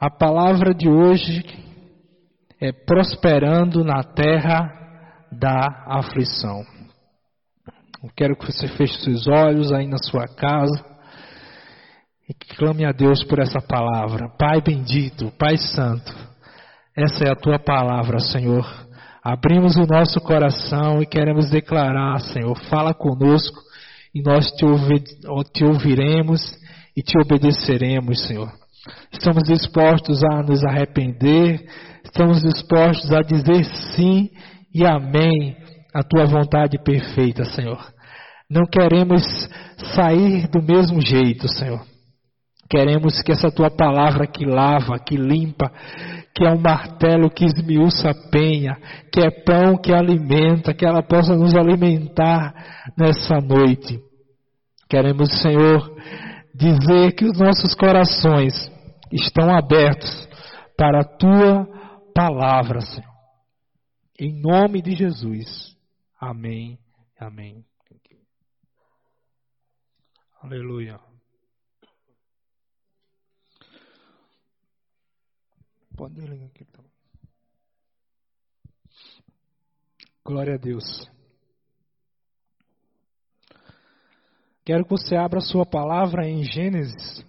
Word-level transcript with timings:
A 0.00 0.08
palavra 0.08 0.72
de 0.72 0.88
hoje 0.88 1.44
é 2.58 2.72
prosperando 2.72 3.84
na 3.84 4.02
terra 4.02 4.72
da 5.30 5.84
aflição. 5.86 6.64
Eu 8.02 8.08
quero 8.16 8.34
que 8.34 8.46
você 8.50 8.66
feche 8.66 8.98
seus 9.04 9.28
olhos 9.28 9.70
aí 9.70 9.86
na 9.86 9.98
sua 9.98 10.26
casa 10.26 10.82
e 12.26 12.32
clame 12.56 12.86
a 12.86 12.92
Deus 12.92 13.22
por 13.24 13.40
essa 13.40 13.60
palavra. 13.60 14.30
Pai 14.38 14.62
bendito, 14.62 15.30
Pai 15.32 15.58
santo, 15.58 16.10
essa 16.96 17.24
é 17.24 17.30
a 17.30 17.36
tua 17.36 17.58
palavra, 17.58 18.20
Senhor. 18.20 18.66
Abrimos 19.22 19.76
o 19.76 19.84
nosso 19.86 20.18
coração 20.22 21.02
e 21.02 21.06
queremos 21.06 21.50
declarar, 21.50 22.18
Senhor, 22.20 22.56
fala 22.70 22.94
conosco 22.94 23.60
e 24.14 24.22
nós 24.22 24.50
te, 24.52 24.64
ouvi, 24.64 25.04
te 25.52 25.62
ouviremos 25.62 26.40
e 26.96 27.02
te 27.02 27.18
obedeceremos, 27.20 28.26
Senhor. 28.26 28.59
Estamos 29.12 29.42
dispostos 29.44 30.22
a 30.24 30.42
nos 30.42 30.64
arrepender, 30.64 31.66
estamos 32.04 32.40
dispostos 32.40 33.10
a 33.12 33.20
dizer 33.20 33.64
sim 33.94 34.30
e 34.74 34.86
amém 34.86 35.56
à 35.94 36.02
tua 36.02 36.24
vontade 36.24 36.78
perfeita, 36.82 37.44
Senhor. 37.44 37.78
Não 38.48 38.64
queremos 38.64 39.22
sair 39.94 40.48
do 40.48 40.62
mesmo 40.62 41.00
jeito, 41.04 41.46
Senhor. 41.48 41.84
Queremos 42.70 43.20
que 43.20 43.32
essa 43.32 43.50
tua 43.50 43.70
palavra 43.70 44.26
que 44.26 44.46
lava, 44.46 44.98
que 44.98 45.16
limpa, 45.16 45.70
que 46.34 46.46
é 46.46 46.50
um 46.50 46.60
martelo 46.60 47.28
que 47.28 47.44
esmiuça 47.44 48.10
a 48.10 48.30
penha, 48.30 48.76
que 49.12 49.20
é 49.20 49.30
pão 49.30 49.76
que 49.76 49.92
alimenta, 49.92 50.72
que 50.72 50.86
ela 50.86 51.02
possa 51.02 51.34
nos 51.34 51.54
alimentar 51.54 52.54
nessa 52.96 53.40
noite. 53.40 53.98
Queremos, 54.88 55.28
Senhor, 55.42 55.96
dizer 56.54 57.12
que 57.12 57.24
os 57.24 57.38
nossos 57.38 57.74
corações 57.74 58.70
estão 59.12 59.54
abertos 59.54 60.28
para 60.76 61.00
a 61.00 61.04
tua 61.04 61.66
palavra, 62.14 62.80
Senhor. 62.80 63.10
Em 64.18 64.40
nome 64.40 64.82
de 64.82 64.94
Jesus. 64.94 65.76
Amém. 66.18 66.78
Amém. 67.18 67.64
Aleluia. 70.42 70.98
Pode 75.96 76.18
ler 76.18 76.44
aqui 76.46 76.62
então. 76.62 76.84
Glória 80.24 80.54
a 80.54 80.58
Deus. 80.58 81.10
Quero 84.64 84.84
que 84.84 84.90
você 84.90 85.14
abra 85.14 85.40
sua 85.40 85.66
palavra 85.66 86.26
em 86.26 86.42
Gênesis. 86.44 87.24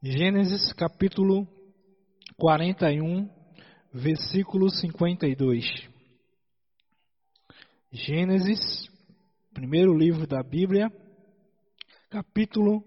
Gênesis 0.00 0.72
capítulo 0.74 1.44
41, 2.36 3.28
versículo 3.92 4.70
52. 4.70 5.88
Gênesis, 7.90 8.88
primeiro 9.52 9.92
livro 9.92 10.24
da 10.24 10.40
Bíblia, 10.40 10.88
capítulo 12.08 12.84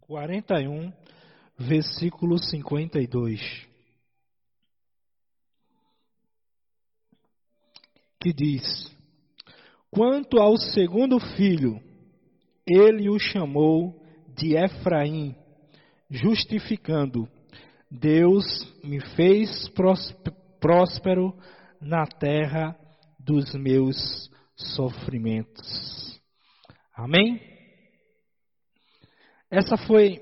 41, 0.00 0.92
versículo 1.56 2.36
52. 2.36 3.68
que 8.20 8.32
diz: 8.32 8.64
Quanto 9.88 10.40
ao 10.40 10.56
segundo 10.56 11.20
filho, 11.36 11.78
ele 12.66 13.08
o 13.08 13.18
chamou 13.20 14.02
de 14.34 14.56
Efraim, 14.56 15.36
justificando: 16.14 17.28
Deus 17.90 18.44
me 18.82 19.00
fez 19.16 19.68
próspero 20.60 21.36
na 21.80 22.06
terra 22.06 22.76
dos 23.18 23.52
meus 23.54 24.30
sofrimentos. 24.56 26.20
Amém? 26.94 27.40
Essa 29.50 29.76
foi 29.76 30.20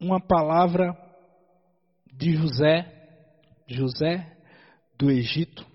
uma 0.00 0.20
palavra 0.20 0.94
de 2.12 2.32
José, 2.34 2.92
José 3.66 4.36
do 4.98 5.10
Egito, 5.10 5.66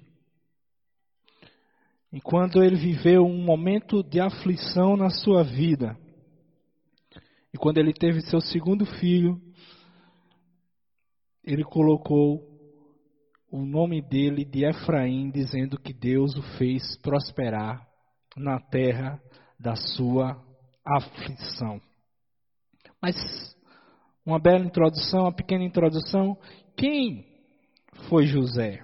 enquanto 2.12 2.62
ele 2.62 2.76
viveu 2.76 3.24
um 3.24 3.44
momento 3.44 4.03
de 4.03 4.20
aflição 4.20 4.97
na 4.97 5.09
sua 5.09 5.44
vida. 5.44 5.97
E 7.54 7.58
quando 7.58 7.78
ele 7.78 7.94
teve 7.94 8.22
seu 8.22 8.40
segundo 8.40 8.86
filho, 8.86 9.40
ele 11.44 11.64
colocou 11.64 12.42
o 13.52 13.66
nome 13.66 14.02
dele 14.02 14.46
de 14.46 14.66
Efraim, 14.66 15.30
dizendo 15.30 15.78
que 15.78 15.94
Deus 15.94 16.36
o 16.38 16.42
fez 16.58 16.98
prosperar 17.00 17.86
na 18.38 18.60
terra 18.60 19.22
da 19.60 19.76
sua 19.76 20.42
aflição. 20.86 21.82
Mas 23.02 23.16
uma 24.26 24.40
bela 24.40 24.64
introdução, 24.64 25.24
uma 25.24 25.36
pequena 25.36 25.64
introdução. 25.64 26.38
Quem 26.78 27.26
foi 28.08 28.26
José? 28.26 28.84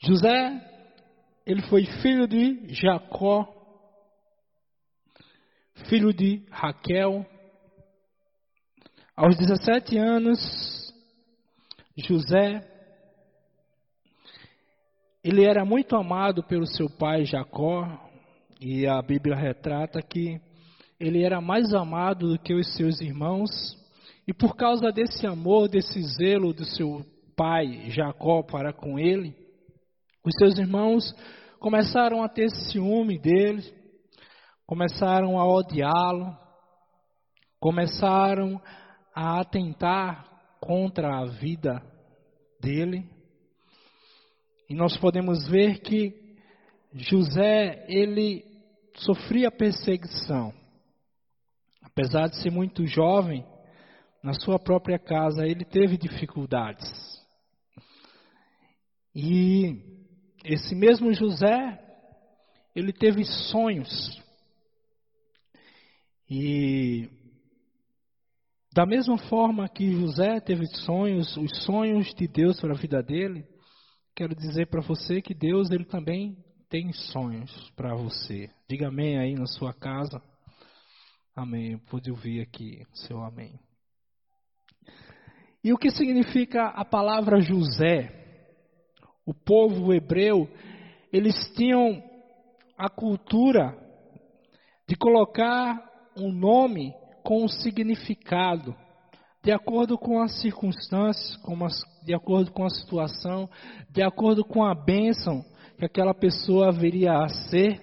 José 0.00 0.64
ele 1.44 1.62
foi 1.62 1.84
filho 2.02 2.28
de 2.28 2.74
Jacó, 2.74 3.57
filho 5.86 6.12
de 6.12 6.42
Raquel. 6.50 7.24
Aos 9.16 9.36
17 9.36 9.96
anos, 9.96 10.38
José, 11.96 12.60
ele 15.22 15.44
era 15.44 15.64
muito 15.64 15.96
amado 15.96 16.42
pelo 16.42 16.66
seu 16.66 16.88
pai 16.88 17.24
Jacó, 17.24 17.86
e 18.60 18.86
a 18.86 19.00
Bíblia 19.00 19.36
retrata 19.36 20.02
que 20.02 20.40
ele 20.98 21.22
era 21.22 21.40
mais 21.40 21.72
amado 21.72 22.28
do 22.28 22.38
que 22.38 22.54
os 22.54 22.74
seus 22.76 23.00
irmãos, 23.00 23.50
e 24.26 24.32
por 24.32 24.56
causa 24.56 24.90
desse 24.90 25.26
amor, 25.26 25.68
desse 25.68 26.02
zelo 26.18 26.52
do 26.52 26.64
seu 26.64 27.04
pai 27.36 27.90
Jacó 27.90 28.42
para 28.42 28.72
com 28.72 28.98
ele, 28.98 29.34
os 30.24 30.34
seus 30.38 30.58
irmãos 30.58 31.14
começaram 31.58 32.22
a 32.22 32.28
ter 32.28 32.50
ciúme 32.50 33.18
dele, 33.18 33.77
começaram 34.68 35.40
a 35.40 35.46
odiá-lo, 35.46 36.36
começaram 37.58 38.60
a 39.14 39.40
atentar 39.40 40.28
contra 40.60 41.20
a 41.20 41.24
vida 41.24 41.82
dele. 42.60 43.08
E 44.68 44.74
nós 44.74 44.94
podemos 44.98 45.48
ver 45.48 45.80
que 45.80 46.36
José, 46.92 47.86
ele 47.88 48.44
sofria 48.96 49.50
perseguição. 49.50 50.52
Apesar 51.82 52.28
de 52.28 52.36
ser 52.42 52.50
muito 52.50 52.86
jovem, 52.86 53.46
na 54.22 54.34
sua 54.34 54.58
própria 54.58 54.98
casa 54.98 55.46
ele 55.46 55.64
teve 55.64 55.96
dificuldades. 55.96 56.92
E 59.14 59.82
esse 60.44 60.74
mesmo 60.74 61.10
José, 61.14 61.82
ele 62.76 62.92
teve 62.92 63.24
sonhos. 63.24 64.27
E 66.30 67.08
da 68.74 68.84
mesma 68.84 69.16
forma 69.28 69.68
que 69.68 69.92
José 69.92 70.40
teve 70.40 70.66
sonhos, 70.84 71.36
os 71.36 71.64
sonhos 71.64 72.12
de 72.14 72.28
Deus 72.28 72.60
para 72.60 72.74
a 72.74 72.78
vida 72.78 73.02
dele, 73.02 73.46
quero 74.14 74.34
dizer 74.34 74.66
para 74.66 74.80
você 74.80 75.22
que 75.22 75.34
Deus 75.34 75.70
ele 75.70 75.84
também 75.84 76.36
tem 76.68 76.92
sonhos 76.92 77.70
para 77.76 77.94
você. 77.94 78.50
Diga 78.68 78.88
amém 78.88 79.18
aí 79.18 79.34
na 79.34 79.46
sua 79.46 79.72
casa. 79.72 80.22
Amém. 81.34 81.72
Eu 81.72 81.78
pude 81.78 82.10
ouvir 82.10 82.42
aqui 82.42 82.86
seu 82.92 83.22
amém. 83.22 83.58
E 85.64 85.72
o 85.72 85.78
que 85.78 85.90
significa 85.90 86.66
a 86.66 86.84
palavra 86.84 87.40
José? 87.40 88.18
o 89.28 89.34
povo 89.34 89.92
hebreu, 89.92 90.48
eles 91.12 91.34
tinham 91.54 92.02
a 92.78 92.88
cultura 92.88 93.76
de 94.88 94.96
colocar 94.96 95.87
um 96.18 96.32
nome 96.32 96.92
com 97.22 97.44
um 97.44 97.48
significado, 97.48 98.74
de 99.42 99.52
acordo 99.52 99.96
com 99.96 100.20
as 100.20 100.40
circunstâncias, 100.40 101.36
de 102.04 102.14
acordo 102.14 102.50
com 102.52 102.64
a 102.64 102.70
situação, 102.70 103.48
de 103.90 104.02
acordo 104.02 104.44
com 104.44 104.64
a 104.64 104.74
bênção 104.74 105.44
que 105.78 105.84
aquela 105.84 106.12
pessoa 106.12 106.72
viria 106.72 107.12
a 107.12 107.28
ser. 107.28 107.80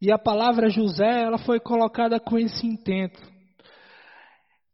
E 0.00 0.10
a 0.10 0.18
palavra 0.18 0.68
José, 0.68 1.22
ela 1.22 1.38
foi 1.38 1.60
colocada 1.60 2.18
com 2.18 2.38
esse 2.38 2.66
intento, 2.66 3.20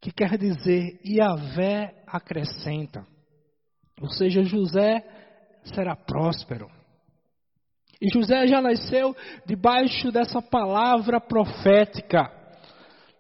que 0.01 0.11
quer 0.11 0.39
dizer 0.39 0.99
Iavé 1.05 2.03
acrescenta. 2.07 3.07
Ou 4.01 4.09
seja, 4.09 4.43
José 4.43 5.05
será 5.65 5.95
próspero. 5.95 6.80
E 8.01 8.09
José 8.13 8.47
já 8.47 8.63
nasceu 8.63 9.15
debaixo 9.45 10.11
dessa 10.11 10.41
palavra 10.41 11.21
profética. 11.21 12.31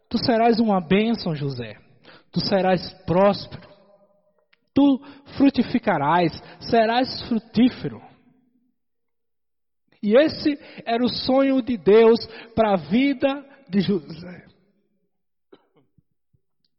Tu 0.09 0.19
serás 0.25 0.59
uma 0.59 0.81
bênção, 0.81 1.35
José. 1.35 1.77
Tu 2.32 2.41
serás 2.41 2.91
próspero. 3.05 3.69
Tu 4.75 5.00
frutificarás, 5.37 6.32
serás 6.61 7.23
frutífero. 7.29 8.00
E 10.03 10.17
esse 10.17 10.59
era 10.87 11.05
o 11.05 11.09
sonho 11.09 11.61
de 11.61 11.77
Deus 11.77 12.19
para 12.55 12.73
a 12.73 12.77
vida 12.77 13.44
de 13.69 13.81
José. 13.81 14.47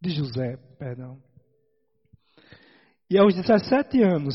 De 0.01 0.09
José, 0.09 0.57
perdão. 0.79 1.21
E 3.09 3.19
aos 3.19 3.35
17 3.35 4.01
anos, 4.01 4.33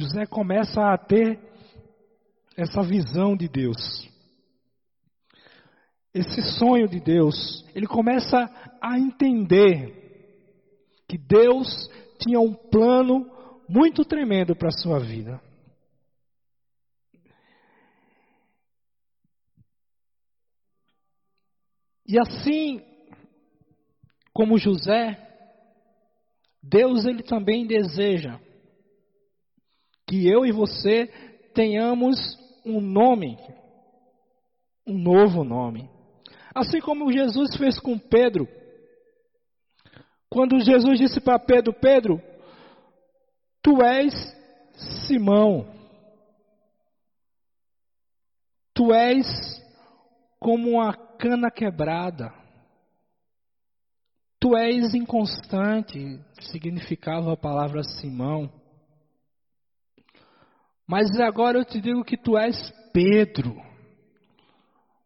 José 0.00 0.24
começa 0.24 0.80
a 0.80 0.96
ter 0.96 1.38
essa 2.56 2.82
visão 2.82 3.36
de 3.36 3.46
Deus. 3.48 4.08
Esse 6.14 6.42
sonho 6.58 6.88
de 6.88 6.98
Deus, 6.98 7.66
ele 7.74 7.86
começa 7.86 8.50
a 8.80 8.98
entender 8.98 9.94
que 11.06 11.18
Deus 11.18 11.68
tinha 12.18 12.40
um 12.40 12.54
plano 12.54 13.30
muito 13.68 14.02
tremendo 14.02 14.56
para 14.56 14.68
a 14.68 14.78
sua 14.78 14.98
vida. 14.98 15.40
E 22.06 22.18
assim 22.18 22.82
como 24.32 24.58
José, 24.58 25.16
Deus 26.62 27.04
ele 27.04 27.22
também 27.22 27.66
deseja 27.66 28.40
que 30.10 30.28
eu 30.28 30.44
e 30.44 30.50
você 30.50 31.06
tenhamos 31.54 32.18
um 32.66 32.80
nome, 32.80 33.38
um 34.84 34.98
novo 34.98 35.44
nome. 35.44 35.88
Assim 36.52 36.80
como 36.80 37.12
Jesus 37.12 37.56
fez 37.56 37.78
com 37.78 37.96
Pedro. 37.96 38.48
Quando 40.28 40.58
Jesus 40.58 40.98
disse 40.98 41.20
para 41.20 41.38
Pedro: 41.38 41.72
Pedro, 41.72 42.20
Tu 43.62 43.80
és 43.84 44.12
Simão. 45.06 45.64
Tu 48.74 48.92
és 48.92 49.26
como 50.40 50.70
uma 50.70 50.92
cana 50.92 51.52
quebrada. 51.52 52.34
Tu 54.40 54.56
és 54.56 54.92
inconstante, 54.92 56.18
significava 56.40 57.34
a 57.34 57.36
palavra 57.36 57.84
Simão. 57.84 58.59
Mas 60.90 61.08
agora 61.20 61.56
eu 61.56 61.64
te 61.64 61.80
digo 61.80 62.02
que 62.02 62.16
tu 62.16 62.36
és 62.36 62.56
Pedro, 62.92 63.54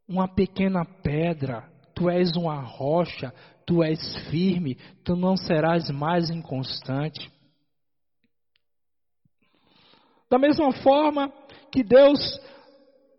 uma 0.09 0.27
pequena 0.27 0.83
pedra, 0.83 1.71
tu 1.95 2.09
és 2.09 2.35
uma 2.37 2.59
rocha, 2.63 3.35
tu 3.67 3.85
és 3.85 4.01
firme, 4.31 4.77
tu 5.05 5.15
não 5.15 5.37
serás 5.37 5.91
mais 5.91 6.31
inconstante. 6.31 7.31
Da 10.31 10.39
mesma 10.39 10.73
forma 10.73 11.31
que 11.71 11.83
Deus, 11.83 12.19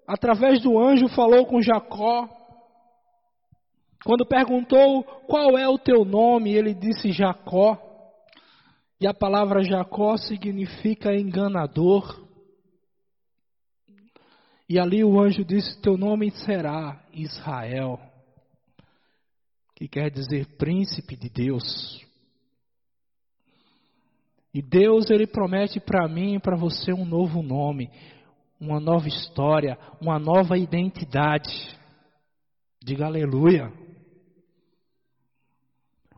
através 0.08 0.60
do 0.64 0.80
anjo, 0.80 1.08
falou 1.10 1.46
com 1.46 1.62
Jacó, 1.62 2.28
quando 4.04 4.26
perguntou 4.26 5.04
qual 5.28 5.56
é 5.56 5.70
o 5.70 5.78
teu 5.78 6.04
nome, 6.04 6.52
ele 6.52 6.74
disse 6.74 7.12
Jacó. 7.12 7.78
E 9.00 9.06
a 9.06 9.14
palavra 9.14 9.64
Jacó 9.64 10.18
significa 10.18 11.14
enganador. 11.14 12.25
E 14.68 14.80
ali 14.80 15.04
o 15.04 15.20
anjo 15.20 15.46
disse: 15.46 15.80
Teu 15.82 15.98
nome 15.98 16.32
será 16.32 17.00
Israel, 17.14 18.00
que 19.76 19.88
quer 19.88 20.10
dizer 20.10 20.58
príncipe 20.58 21.16
de 21.16 21.30
Deus. 21.30 22.04
E 24.54 24.62
Deus 24.62 25.10
ele 25.10 25.28
promete 25.28 25.80
para 25.80 26.08
mim 26.08 26.36
e 26.36 26.40
para 26.40 26.56
você 26.56 26.94
um 26.94 27.06
novo 27.06 27.44
nome, 27.44 27.92
uma 28.60 28.80
nova 28.80 29.08
história, 29.08 29.78
uma 30.02 30.18
nova 30.18 30.58
identidade. 30.58 31.78
Diga 32.82 33.06
aleluia. 33.06 33.72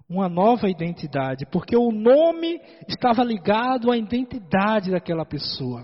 Uma 0.08 0.30
nova 0.30 0.70
identidade, 0.70 1.46
porque 1.52 1.76
o 1.76 1.92
nome 1.92 2.62
estava 2.88 3.24
ligado 3.24 3.92
à 3.92 3.98
identidade 3.98 4.92
daquela 4.92 5.26
pessoa. 5.26 5.84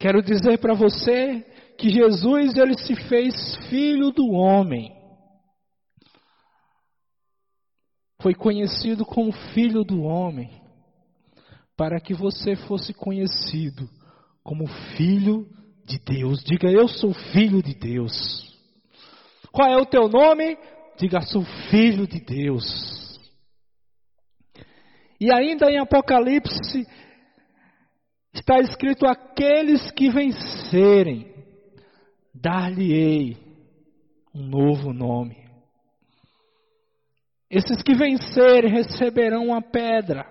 Quero 0.00 0.20
dizer 0.22 0.58
para 0.58 0.74
você 0.74 1.42
que 1.78 1.88
Jesus 1.88 2.56
ele 2.56 2.76
se 2.78 2.96
fez 3.08 3.56
filho 3.68 4.10
do 4.10 4.32
homem. 4.32 5.00
foi 8.20 8.34
conhecido 8.34 9.04
como 9.04 9.32
filho 9.32 9.82
do 9.82 10.02
homem, 10.02 10.50
para 11.76 12.00
que 12.00 12.14
você 12.14 12.54
fosse 12.54 12.92
conhecido 12.92 13.88
como 14.42 14.66
filho 14.96 15.46
de 15.86 15.98
Deus. 15.98 16.42
Diga, 16.44 16.70
eu 16.70 16.86
sou 16.86 17.12
filho 17.14 17.62
de 17.62 17.74
Deus. 17.74 18.14
Qual 19.50 19.68
é 19.68 19.76
o 19.76 19.86
teu 19.86 20.08
nome? 20.08 20.56
Diga, 20.98 21.20
sou 21.22 21.42
filho 21.70 22.06
de 22.06 22.20
Deus. 22.20 23.18
E 25.18 25.32
ainda 25.32 25.70
em 25.70 25.78
Apocalipse 25.78 26.86
está 28.32 28.58
escrito: 28.60 29.06
aqueles 29.06 29.90
que 29.92 30.10
vencerem, 30.10 31.32
dar-lhe-ei 32.34 33.36
um 34.34 34.46
novo 34.46 34.92
nome. 34.92 35.36
Esses 37.50 37.82
que 37.82 37.94
vencerem 37.94 38.70
receberão 38.70 39.46
uma 39.46 39.60
pedra. 39.60 40.24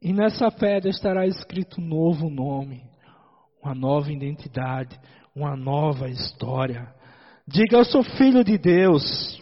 E 0.00 0.12
nessa 0.12 0.50
pedra 0.50 0.88
estará 0.88 1.26
escrito 1.26 1.80
um 1.80 1.84
novo 1.84 2.28
nome, 2.28 2.82
uma 3.62 3.74
nova 3.74 4.10
identidade, 4.10 4.98
uma 5.36 5.54
nova 5.54 6.08
história. 6.08 6.92
Diga: 7.46 7.76
Eu 7.76 7.84
sou 7.84 8.02
filho 8.02 8.42
de 8.42 8.56
Deus. 8.56 9.40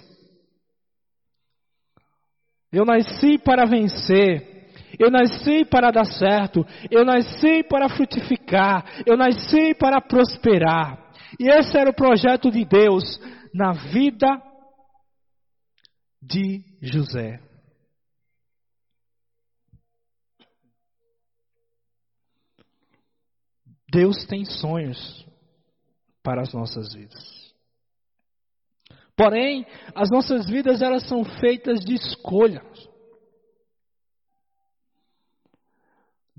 Eu 2.72 2.84
nasci 2.84 3.38
para 3.38 3.64
vencer. 3.64 4.49
Eu 4.98 5.10
nasci 5.10 5.64
para 5.64 5.90
dar 5.90 6.04
certo. 6.04 6.64
Eu 6.90 7.04
nasci 7.04 7.62
para 7.62 7.88
frutificar. 7.88 9.02
Eu 9.06 9.16
nasci 9.16 9.74
para 9.74 10.00
prosperar. 10.00 11.10
E 11.38 11.48
esse 11.48 11.76
era 11.78 11.90
o 11.90 11.94
projeto 11.94 12.50
de 12.50 12.64
Deus 12.64 13.02
na 13.54 13.72
vida 13.72 14.40
de 16.22 16.62
José. 16.80 17.40
Deus 23.92 24.24
tem 24.26 24.44
sonhos 24.44 25.26
para 26.22 26.42
as 26.42 26.52
nossas 26.52 26.94
vidas. 26.94 27.50
Porém, 29.16 29.66
as 29.94 30.08
nossas 30.10 30.48
vidas 30.48 30.80
elas 30.80 31.06
são 31.08 31.24
feitas 31.24 31.80
de 31.80 31.94
escolhas. 31.94 32.89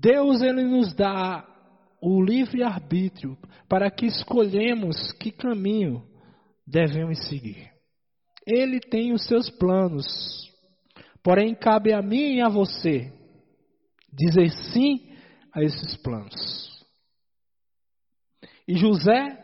Deus 0.02 0.42
ele 0.42 0.64
nos 0.64 0.92
dá 0.92 1.46
o 2.00 2.20
livre 2.20 2.64
arbítrio 2.64 3.38
para 3.68 3.88
que 3.88 4.04
escolhemos 4.04 5.12
que 5.12 5.30
caminho 5.30 6.04
devemos 6.66 7.24
seguir. 7.28 7.70
Ele 8.44 8.80
tem 8.80 9.12
os 9.12 9.24
seus 9.26 9.48
planos. 9.48 10.04
Porém, 11.22 11.54
cabe 11.54 11.92
a 11.92 12.02
mim 12.02 12.34
e 12.34 12.40
a 12.40 12.48
você 12.48 13.12
dizer 14.12 14.50
sim 14.72 15.16
a 15.54 15.62
esses 15.62 15.96
planos. 15.98 16.84
E 18.66 18.76
José, 18.76 19.38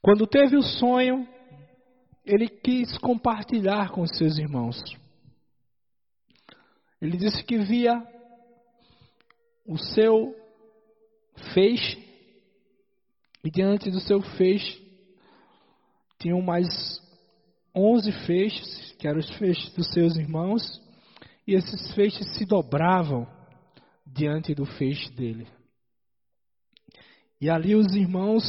quando 0.00 0.26
teve 0.26 0.56
o 0.56 0.62
sonho, 0.62 1.28
ele 2.24 2.48
quis 2.48 2.96
compartilhar 2.96 3.90
com 3.90 4.06
seus 4.06 4.38
irmãos. 4.38 4.78
Ele 7.02 7.18
disse 7.18 7.44
que 7.44 7.58
via 7.58 8.13
o 9.66 9.78
seu 9.78 10.34
feixe, 11.52 12.02
e 13.42 13.50
diante 13.50 13.90
do 13.90 14.00
seu 14.00 14.20
feixe 14.20 14.82
tinham 16.18 16.40
mais 16.40 16.68
onze 17.74 18.12
feixes, 18.26 18.92
que 18.98 19.08
eram 19.08 19.18
os 19.18 19.30
feixes 19.36 19.72
dos 19.74 19.90
seus 19.92 20.16
irmãos, 20.16 20.62
e 21.46 21.54
esses 21.54 21.94
feixes 21.94 22.26
se 22.36 22.46
dobravam 22.46 23.26
diante 24.06 24.54
do 24.54 24.64
feixe 24.64 25.10
dele. 25.12 25.46
E 27.40 27.50
ali 27.50 27.74
os 27.74 27.94
irmãos 27.94 28.42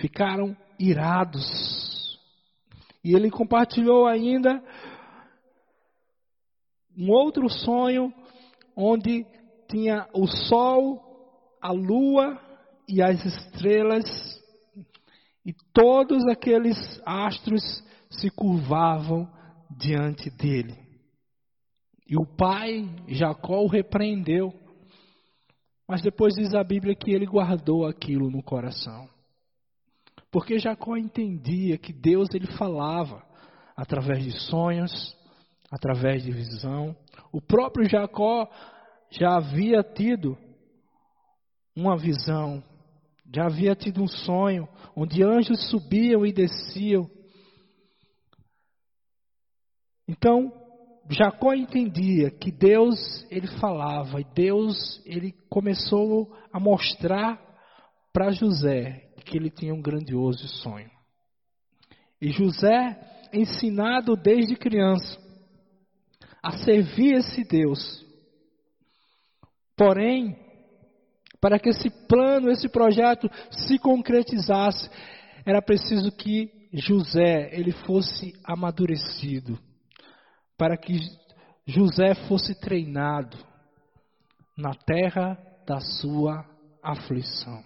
ficaram 0.00 0.56
irados. 0.78 2.18
E 3.04 3.14
ele 3.14 3.30
compartilhou 3.30 4.06
ainda 4.06 4.62
um 6.96 7.10
outro 7.10 7.48
sonho 7.48 8.12
onde 8.74 9.26
tinha 9.68 10.08
o 10.12 10.26
sol, 10.26 11.02
a 11.60 11.70
lua 11.72 12.40
e 12.88 13.02
as 13.02 13.24
estrelas, 13.24 14.04
e 15.44 15.52
todos 15.72 16.26
aqueles 16.26 16.76
astros 17.04 17.62
se 18.10 18.30
curvavam 18.30 19.30
diante 19.70 20.30
dele. 20.30 20.76
E 22.08 22.16
o 22.16 22.24
pai, 22.24 22.88
Jacó, 23.08 23.62
o 23.62 23.68
repreendeu. 23.68 24.52
Mas 25.86 26.02
depois 26.02 26.34
diz 26.34 26.54
a 26.54 26.64
Bíblia 26.64 26.94
que 26.94 27.10
ele 27.10 27.26
guardou 27.26 27.86
aquilo 27.86 28.30
no 28.30 28.42
coração. 28.42 29.08
Porque 30.30 30.58
Jacó 30.58 30.96
entendia 30.96 31.78
que 31.78 31.92
Deus 31.92 32.28
ele 32.34 32.46
falava 32.58 33.22
através 33.76 34.22
de 34.24 34.32
sonhos, 34.32 35.16
através 35.70 36.22
de 36.22 36.32
visão. 36.32 36.96
O 37.32 37.40
próprio 37.40 37.88
Jacó 37.88 38.48
já 39.10 39.36
havia 39.36 39.82
tido 39.82 40.36
uma 41.74 41.96
visão, 41.96 42.62
já 43.34 43.46
havia 43.46 43.74
tido 43.74 44.02
um 44.02 44.08
sonho 44.08 44.68
onde 44.96 45.22
anjos 45.22 45.68
subiam 45.70 46.26
e 46.26 46.32
desciam. 46.32 47.08
Então, 50.06 50.52
Jacó 51.10 51.54
entendia 51.54 52.30
que 52.30 52.50
Deus 52.50 53.26
ele 53.30 53.46
falava 53.58 54.20
e 54.20 54.24
Deus 54.34 55.02
ele 55.06 55.32
começou 55.48 56.34
a 56.52 56.58
mostrar 56.58 57.40
para 58.12 58.30
José 58.30 59.08
que 59.24 59.36
ele 59.36 59.50
tinha 59.50 59.74
um 59.74 59.82
grandioso 59.82 60.48
sonho. 60.48 60.90
E 62.20 62.30
José, 62.30 63.28
ensinado 63.32 64.16
desde 64.16 64.56
criança 64.56 65.18
a 66.42 66.58
servir 66.58 67.14
esse 67.14 67.44
Deus, 67.44 68.04
porém, 69.78 70.36
para 71.40 71.58
que 71.58 71.68
esse 71.68 71.88
plano, 72.08 72.50
esse 72.50 72.68
projeto 72.68 73.30
se 73.50 73.78
concretizasse, 73.78 74.90
era 75.46 75.62
preciso 75.62 76.10
que 76.10 76.50
José 76.72 77.48
ele 77.52 77.70
fosse 77.70 78.34
amadurecido, 78.44 79.58
para 80.58 80.76
que 80.76 80.98
José 81.64 82.14
fosse 82.26 82.58
treinado 82.60 83.38
na 84.56 84.74
terra 84.74 85.38
da 85.64 85.80
sua 85.80 86.44
aflição. 86.82 87.62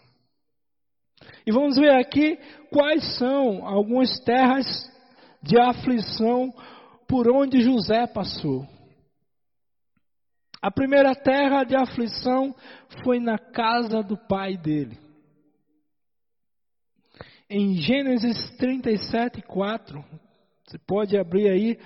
E 1.46 1.52
vamos 1.52 1.76
ver 1.76 1.94
aqui 1.94 2.38
quais 2.70 3.16
são 3.16 3.66
algumas 3.66 4.20
terras 4.20 4.66
de 5.42 5.58
aflição 5.58 6.52
por 7.08 7.30
onde 7.30 7.60
José 7.62 8.06
passou. 8.06 8.66
A 10.62 10.70
primeira 10.70 11.12
terra 11.12 11.64
de 11.64 11.74
aflição 11.74 12.54
foi 13.02 13.18
na 13.18 13.36
casa 13.36 14.00
do 14.00 14.16
pai 14.16 14.56
dele. 14.56 14.96
Em 17.50 17.74
Gênesis 17.74 18.48
37, 18.58 19.42
4, 19.42 20.04
você 20.64 20.78
pode 20.86 21.18
abrir 21.18 21.48
aí 21.48 21.78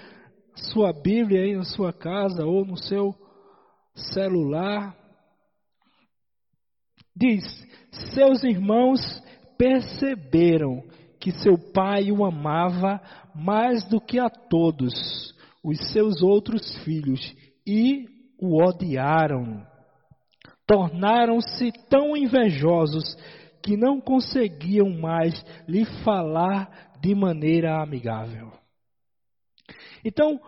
sua 0.55 0.93
Bíblia 0.93 1.43
aí 1.43 1.57
na 1.57 1.65
sua 1.65 1.91
casa 1.91 2.45
ou 2.45 2.67
no 2.67 2.77
seu 2.77 3.15
celular. 3.95 4.95
Diz: 7.17 7.45
Seus 8.13 8.45
irmãos 8.45 9.01
perceberam 9.57 10.85
que 11.19 11.33
seu 11.33 11.57
pai 11.73 12.13
o 12.13 12.27
amava 12.27 13.01
mais 13.35 13.89
do 13.89 13.99
que 14.03 14.19
a 14.19 14.29
todos 14.29 15.35
os 15.65 15.93
seus 15.93 16.23
outros 16.23 16.77
filhos 16.85 17.35
e 17.67 18.16
o 18.41 18.63
odiaram. 18.63 19.67
Tornaram-se 20.67 21.71
tão 21.89 22.17
invejosos 22.17 23.05
que 23.63 23.77
não 23.77 24.01
conseguiam 24.01 24.91
mais 24.91 25.35
lhe 25.69 25.85
falar 26.05 26.95
de 27.01 27.15
maneira 27.15 27.83
amigável. 27.83 28.53
Então, 30.05 30.41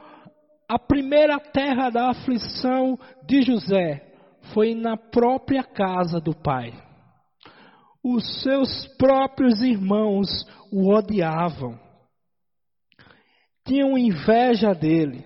a 0.68 0.78
primeira 0.78 1.38
terra 1.38 1.90
da 1.90 2.10
aflição 2.10 2.98
de 3.26 3.42
José 3.42 4.04
foi 4.54 4.74
na 4.74 4.96
própria 4.96 5.62
casa 5.62 6.20
do 6.20 6.34
pai 6.34 6.72
os 8.02 8.42
seus 8.42 8.86
próprios 8.96 9.60
irmãos 9.60 10.28
o 10.72 10.92
odiavam, 10.94 11.78
tinham 13.66 13.98
inveja 13.98 14.72
dele, 14.74 15.24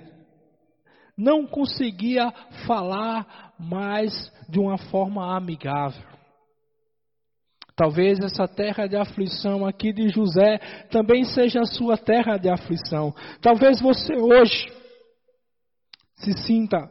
não 1.16 1.46
conseguia 1.46 2.30
falar 2.66 3.54
mais 3.58 4.12
de 4.48 4.58
uma 4.58 4.78
forma 4.78 5.36
amigável. 5.36 6.02
Talvez 7.74 8.18
essa 8.20 8.46
terra 8.46 8.86
de 8.86 8.96
aflição 8.96 9.66
aqui 9.66 9.92
de 9.92 10.08
José 10.08 10.58
também 10.90 11.24
seja 11.24 11.60
a 11.60 11.66
sua 11.66 11.96
terra 11.96 12.36
de 12.36 12.48
aflição. 12.48 13.14
Talvez 13.40 13.80
você 13.80 14.14
hoje 14.14 14.70
se 16.16 16.32
sinta 16.44 16.90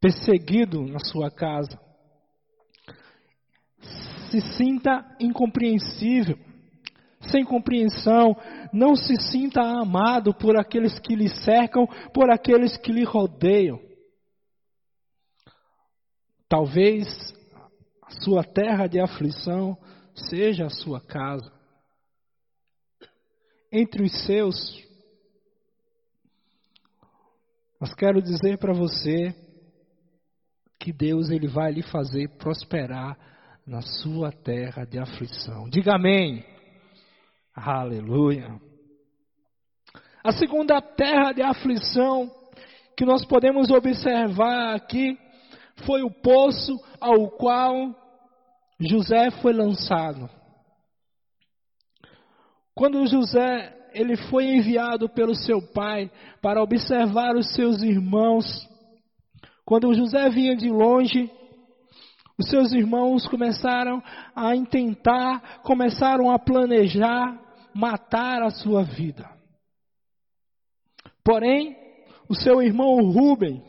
perseguido 0.00 0.82
na 0.82 1.00
sua 1.00 1.30
casa 1.30 1.84
se 4.34 4.40
sinta 4.56 5.04
incompreensível, 5.20 6.36
sem 7.34 7.44
compreensão, 7.44 8.36
não 8.72 8.94
se 8.94 9.20
sinta 9.20 9.60
amado 9.60 10.32
por 10.32 10.56
aqueles 10.56 10.96
que 11.00 11.16
lhe 11.16 11.28
cercam, 11.28 11.84
por 12.12 12.30
aqueles 12.30 12.76
que 12.76 12.92
lhe 12.92 13.02
rodeiam. 13.02 13.80
Talvez 16.48 17.08
a 18.02 18.10
sua 18.22 18.44
terra 18.44 18.86
de 18.86 19.00
aflição 19.00 19.76
seja 20.14 20.66
a 20.66 20.70
sua 20.70 21.00
casa. 21.00 21.52
Entre 23.72 24.04
os 24.04 24.12
seus, 24.24 24.54
mas 27.80 27.92
quero 27.94 28.22
dizer 28.22 28.58
para 28.58 28.72
você 28.72 29.34
que 30.78 30.92
Deus 30.92 31.30
ele 31.30 31.48
vai 31.48 31.72
lhe 31.72 31.82
fazer 31.82 32.28
prosperar 32.38 33.18
na 33.66 33.80
sua 33.80 34.30
terra 34.30 34.84
de 34.84 35.00
aflição. 35.00 35.68
Diga 35.68 35.96
amém. 35.96 36.53
Aleluia. 37.54 38.60
A 40.24 40.32
segunda 40.32 40.80
terra 40.82 41.30
de 41.32 41.40
aflição 41.40 42.28
que 42.96 43.04
nós 43.04 43.24
podemos 43.24 43.70
observar 43.70 44.74
aqui 44.74 45.16
foi 45.86 46.02
o 46.02 46.10
poço 46.10 46.76
ao 47.00 47.30
qual 47.30 47.94
José 48.80 49.30
foi 49.30 49.52
lançado. 49.52 50.28
Quando 52.74 53.06
José 53.06 53.72
ele 53.92 54.16
foi 54.16 54.46
enviado 54.46 55.08
pelo 55.08 55.36
seu 55.36 55.62
pai 55.72 56.10
para 56.42 56.60
observar 56.60 57.36
os 57.36 57.54
seus 57.54 57.82
irmãos, 57.82 58.44
quando 59.64 59.94
José 59.94 60.28
vinha 60.28 60.56
de 60.56 60.68
longe, 60.68 61.30
os 62.36 62.48
seus 62.48 62.72
irmãos 62.72 63.28
começaram 63.28 64.02
a 64.34 64.56
intentar, 64.56 65.60
começaram 65.62 66.32
a 66.32 66.38
planejar 66.38 67.43
matar 67.74 68.42
a 68.42 68.50
sua 68.50 68.84
vida. 68.84 69.28
Porém, 71.24 71.76
o 72.28 72.34
seu 72.34 72.62
irmão 72.62 73.00
Rubem, 73.10 73.62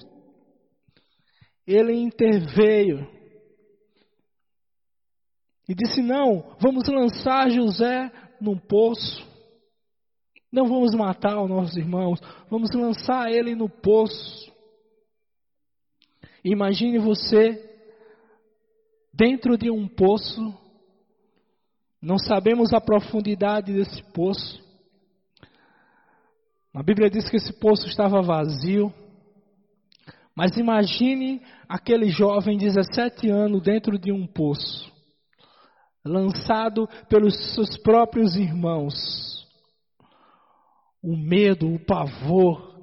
ele 1.66 1.94
interveio 1.94 3.10
e 5.68 5.74
disse: 5.74 6.02
Não, 6.02 6.56
vamos 6.60 6.88
lançar 6.88 7.50
José 7.50 8.12
num 8.40 8.58
poço. 8.58 9.26
Não 10.52 10.68
vamos 10.68 10.96
matar 10.96 11.42
os 11.42 11.50
nossos 11.50 11.76
irmãos, 11.76 12.20
vamos 12.50 12.72
lançar 12.74 13.30
ele 13.32 13.56
no 13.56 13.68
poço. 13.68 14.54
Imagine 16.44 17.00
você 17.00 17.62
dentro 19.12 19.58
de 19.58 19.72
um 19.72 19.88
poço, 19.88 20.56
não 22.06 22.20
sabemos 22.20 22.72
a 22.72 22.80
profundidade 22.80 23.74
desse 23.74 24.04
poço. 24.14 24.64
A 26.72 26.84
Bíblia 26.84 27.10
diz 27.10 27.28
que 27.28 27.38
esse 27.38 27.52
poço 27.52 27.88
estava 27.88 28.22
vazio. 28.22 28.94
Mas 30.36 30.56
imagine 30.56 31.42
aquele 31.68 32.10
jovem 32.10 32.60
de 32.60 32.66
17 32.66 33.28
anos 33.30 33.64
dentro 33.64 33.98
de 33.98 34.12
um 34.12 34.28
poço, 34.28 34.94
lançado 36.06 36.88
pelos 37.10 37.34
seus 37.56 37.76
próprios 37.78 38.36
irmãos. 38.36 38.94
O 41.02 41.18
medo, 41.18 41.74
o 41.74 41.84
pavor 41.84 42.76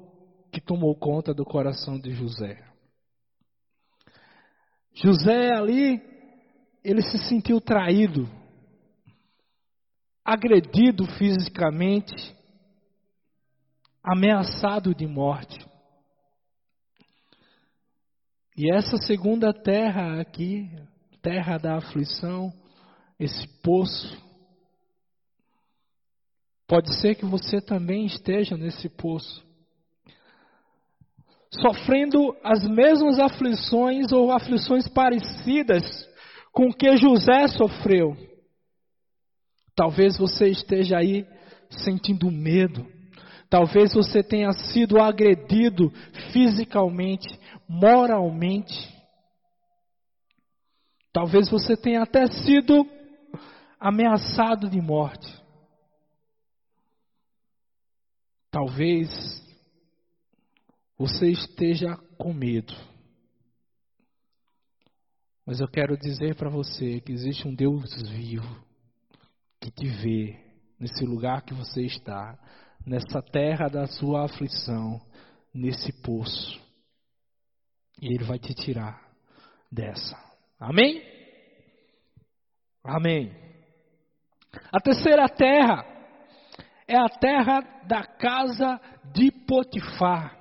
que 0.51 0.59
tomou 0.59 0.93
conta 0.99 1.33
do 1.33 1.45
coração 1.45 1.97
de 1.97 2.11
José. 2.11 2.61
José 4.93 5.53
ali 5.55 6.01
ele 6.83 7.01
se 7.01 7.17
sentiu 7.29 7.61
traído, 7.61 8.27
agredido 10.23 11.05
fisicamente, 11.17 12.35
ameaçado 14.03 14.93
de 14.95 15.05
morte. 15.05 15.59
E 18.55 18.71
essa 18.71 18.97
segunda 18.97 19.51
terra 19.51 20.21
aqui, 20.21 20.69
terra 21.21 21.57
da 21.57 21.77
aflição, 21.77 22.53
esse 23.19 23.47
poço, 23.61 24.21
pode 26.67 26.93
ser 27.01 27.15
que 27.15 27.25
você 27.25 27.59
também 27.59 28.05
esteja 28.05 28.55
nesse 28.55 28.89
poço, 28.89 29.43
sofrendo 31.51 32.35
as 32.43 32.67
mesmas 32.67 33.19
aflições 33.19 34.11
ou 34.11 34.31
aflições 34.31 34.87
parecidas 34.87 35.83
com 36.51 36.71
que 36.71 36.95
José 36.97 37.47
sofreu. 37.47 38.15
Talvez 39.75 40.17
você 40.17 40.49
esteja 40.49 40.97
aí 40.97 41.27
sentindo 41.69 42.29
medo. 42.29 42.85
Talvez 43.49 43.93
você 43.93 44.23
tenha 44.23 44.51
sido 44.51 44.99
agredido 44.99 45.91
fisicamente, 46.31 47.27
moralmente. 47.67 48.91
Talvez 51.11 51.49
você 51.49 51.77
tenha 51.77 52.01
até 52.01 52.25
sido 52.27 52.87
ameaçado 53.79 54.69
de 54.69 54.81
morte. 54.81 55.41
Talvez 58.49 59.09
você 60.97 61.29
esteja 61.29 61.97
com 62.17 62.33
medo. 62.33 62.73
Mas 65.45 65.59
eu 65.59 65.67
quero 65.67 65.97
dizer 65.97 66.35
para 66.35 66.49
você 66.49 67.01
que 67.01 67.11
existe 67.11 67.47
um 67.47 67.53
Deus 67.53 68.01
vivo 68.09 68.72
que 69.63 69.71
te 69.71 69.87
vê 69.87 70.37
nesse 70.77 71.05
lugar 71.05 71.41
que 71.43 71.53
você 71.53 71.83
está, 71.83 72.37
nessa 72.85 73.21
terra 73.21 73.69
da 73.69 73.87
sua 73.87 74.25
aflição, 74.25 74.99
nesse 75.53 75.93
poço. 76.01 76.61
E 78.01 78.13
Ele 78.13 78.25
vai 78.25 78.37
te 78.37 78.53
tirar 78.53 79.01
dessa. 79.71 80.17
Amém? 80.59 81.01
Amém. 82.83 83.33
A 84.69 84.81
terceira 84.81 85.29
terra 85.29 85.85
é 86.85 86.97
a 86.97 87.07
terra 87.07 87.61
da 87.87 88.03
casa 88.03 88.81
de 89.13 89.31
Potifar. 89.47 90.37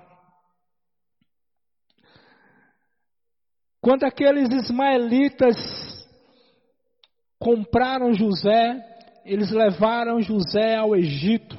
Quando 3.81 4.03
aqueles 4.03 4.49
ismaelitas 4.51 5.55
compraram 7.39 8.13
José, 8.13 8.92
eles 9.25 9.51
levaram 9.51 10.21
José 10.21 10.77
ao 10.77 10.95
Egito 10.95 11.59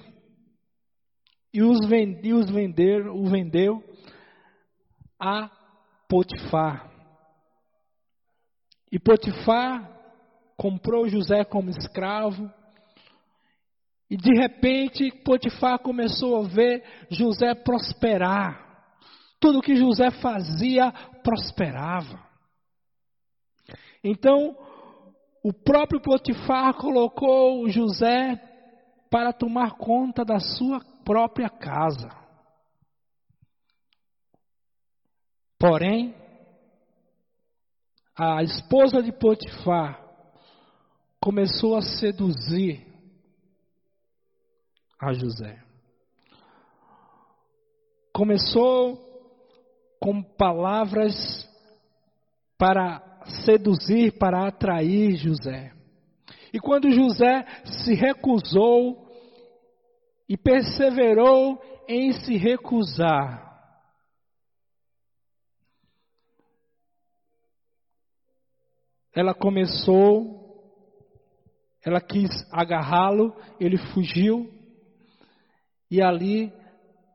e 1.54 1.62
os, 1.62 1.88
vend, 1.88 2.34
os 2.34 2.50
vender, 2.50 3.08
o 3.08 3.26
vendeu 3.26 3.84
a 5.20 5.50
Potifar. 6.10 6.92
E 8.92 9.00
Potifar 9.00 9.90
comprou 10.58 11.08
José 11.08 11.44
como 11.46 11.70
escravo. 11.70 12.52
E 14.10 14.18
de 14.18 14.34
repente 14.40 15.12
Potifar 15.24 15.80
começou 15.80 16.44
a 16.44 16.48
ver 16.48 16.84
José 17.10 17.54
prosperar. 17.56 18.62
Tudo 19.40 19.62
que 19.62 19.76
José 19.76 20.12
fazia 20.12 20.92
prosperava. 21.24 22.20
Então, 24.04 24.56
o 25.44 25.52
próprio 25.52 26.02
Potifar 26.02 26.74
colocou 26.76 27.68
José 27.68 28.36
para 29.10 29.34
tomar 29.34 29.72
conta 29.78 30.24
da 30.24 30.40
sua 30.40 30.80
própria 31.04 31.50
casa. 31.50 32.10
Porém, 35.60 36.16
a 38.18 38.42
esposa 38.42 39.04
de 39.04 39.12
Potifar 39.12 40.02
começou 41.20 41.76
a 41.76 41.82
seduzir 41.82 42.88
a 45.00 45.12
José. 45.12 45.62
Começou 48.14 48.98
com 50.00 50.24
palavras 50.24 51.14
para 52.58 53.13
seduzir, 53.46 54.18
para 54.18 54.48
atrair 54.48 55.16
José. 55.16 55.74
E 56.54 56.60
quando 56.60 56.92
José 56.92 57.46
se 57.66 57.94
recusou 57.94 59.08
e 60.30 60.38
perseverou 60.38 61.62
em 61.88 62.12
se 62.14 62.38
recusar, 62.38 63.54
ela 69.16 69.34
começou, 69.34 70.42
ela 71.84 72.02
quis 72.02 72.30
agarrá-lo, 72.52 73.36
ele 73.60 73.78
fugiu, 73.78 74.52
e 75.90 76.02
ali 76.02 76.52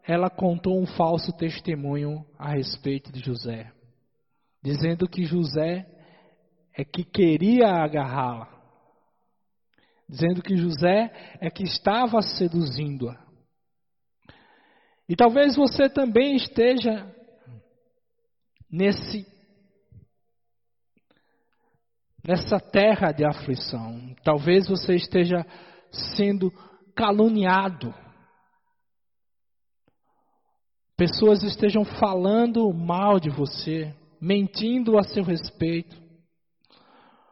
ela 0.05 0.31
contou 0.31 0.81
um 0.81 0.87
falso 0.87 1.33
testemunho 1.37 2.25
a 2.39 2.51
respeito 2.53 3.13
de 3.13 3.21
José, 3.21 3.73
dizendo 4.63 5.09
que 5.09 5.25
José 5.25 5.87
é 6.79 6.85
que 6.85 7.03
queria 7.03 7.69
agarrá-la, 7.69 8.49
dizendo 10.09 10.41
que 10.41 10.57
José 10.57 11.11
é 11.41 11.51
que 11.51 11.65
estava 11.65 12.23
seduzindo-a. 12.23 13.19
E 15.09 15.17
talvez 15.17 15.57
você 15.57 15.89
também 15.91 16.37
esteja 16.37 17.13
nesse 18.71 19.27
nessa 22.23 22.61
terra 22.61 23.11
de 23.11 23.25
aflição. 23.25 24.15
Talvez 24.23 24.69
você 24.69 24.95
esteja 24.95 25.45
sendo 25.91 26.53
caluniado 26.95 27.95
pessoas 30.99 31.45
estejam 31.45 31.85
falando 31.85 32.75
mal 32.75 33.21
de 33.21 33.31
você, 33.31 33.95
mentindo 34.21 34.99
a 34.99 35.05
seu 35.05 35.23
respeito, 35.23 35.97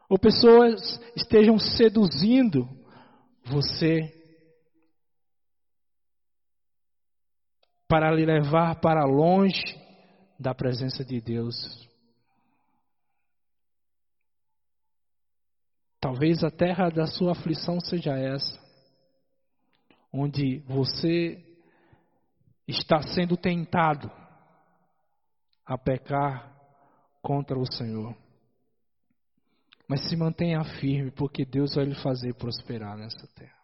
ou 0.09 0.19
pessoas 0.19 0.81
estejam 1.17 1.59
seduzindo 1.59 2.69
você 3.45 4.13
para 7.89 8.11
lhe 8.11 8.25
levar 8.25 8.81
para 8.81 9.05
longe 9.05 9.63
da 10.39 10.55
presença 10.55 11.05
de 11.05 11.21
Deus. 11.21 11.55
Talvez 16.01 16.45
a 16.45 16.51
terra 16.51 16.89
da 16.89 17.07
sua 17.07 17.33
aflição 17.33 17.81
seja 17.81 18.17
essa, 18.17 18.61
onde 20.13 20.59
você 20.61 21.43
está 22.67 23.03
sendo 23.03 23.37
tentado 23.37 24.11
a 25.65 25.77
pecar 25.77 26.55
contra 27.23 27.59
o 27.59 27.67
Senhor. 27.73 28.26
Mas 29.89 30.09
se 30.09 30.17
mantenha 30.17 30.65
firme, 30.81 31.11
porque 31.11 31.45
Deus 31.45 31.75
vai 31.75 31.85
lhe 31.85 31.95
fazer 31.95 32.35
prosperar 32.35 32.97
nessa 32.97 33.27
terra. 33.35 33.57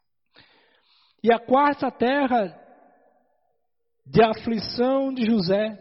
E 1.23 1.33
a 1.33 1.39
quarta 1.39 1.91
terra 1.91 2.59
de 4.07 4.23
aflição 4.23 5.13
de 5.13 5.25
José 5.25 5.79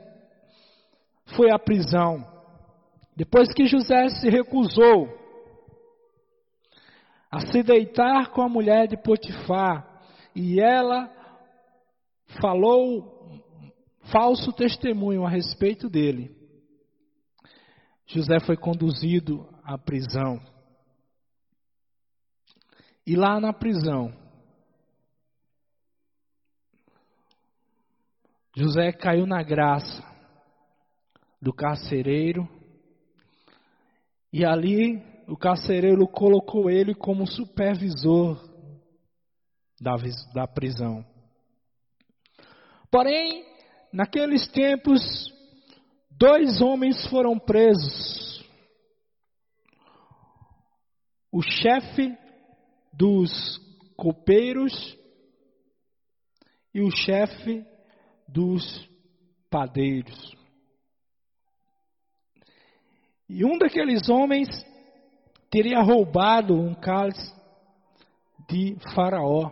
foi 1.35 1.51
a 1.51 1.59
prisão. 1.59 2.25
Depois 3.15 3.53
que 3.53 3.65
José 3.65 4.09
se 4.09 4.29
recusou 4.29 5.09
a 7.31 7.39
se 7.39 7.63
deitar 7.63 8.31
com 8.31 8.41
a 8.41 8.49
mulher 8.49 8.87
de 8.87 8.97
Potifar, 8.97 9.87
e 10.35 10.59
ela 10.59 11.09
falou 12.41 13.19
falso 14.11 14.51
testemunho 14.53 15.25
a 15.25 15.29
respeito 15.29 15.89
dele. 15.89 16.35
José 18.05 18.39
foi 18.41 18.57
conduzido 18.57 19.47
à 19.63 19.77
prisão. 19.77 20.39
E 23.05 23.15
lá 23.15 23.39
na 23.39 23.51
prisão, 23.51 24.13
José 28.55 28.91
caiu 28.91 29.25
na 29.25 29.41
graça 29.41 30.03
do 31.41 31.53
carcereiro, 31.53 32.47
e 34.31 34.45
ali 34.45 35.01
o 35.27 35.35
carcereiro 35.35 36.07
colocou 36.07 36.69
ele 36.69 36.93
como 36.93 37.25
supervisor 37.25 38.37
da, 39.79 39.95
da 40.33 40.47
prisão. 40.47 41.05
Porém, 42.91 43.45
naqueles 43.91 44.47
tempos, 44.49 45.01
dois 46.11 46.61
homens 46.61 47.07
foram 47.07 47.39
presos. 47.39 48.30
O 51.31 51.41
chefe 51.41 52.17
dos 52.91 53.31
copeiros 53.95 54.97
e 56.73 56.81
o 56.81 56.91
chefe 56.91 57.65
dos 58.27 58.89
padeiros. 59.49 60.35
E 63.29 63.45
um 63.45 63.57
daqueles 63.57 64.09
homens 64.09 64.49
teria 65.49 65.81
roubado 65.81 66.53
um 66.53 66.73
cálice 66.73 67.33
de 68.49 68.75
Faraó. 68.93 69.51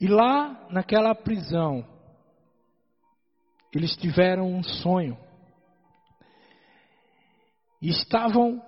E 0.00 0.08
lá 0.08 0.68
naquela 0.70 1.14
prisão, 1.14 1.86
eles 3.72 3.96
tiveram 3.96 4.52
um 4.52 4.62
sonho. 4.62 5.16
E 7.80 7.90
estavam 7.90 8.60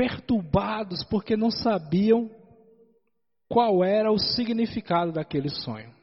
perturbados 0.00 1.04
porque 1.04 1.36
não 1.36 1.50
sabiam 1.50 2.30
qual 3.46 3.84
era 3.84 4.10
o 4.10 4.18
significado 4.18 5.12
daquele 5.12 5.50
sonho. 5.50 5.94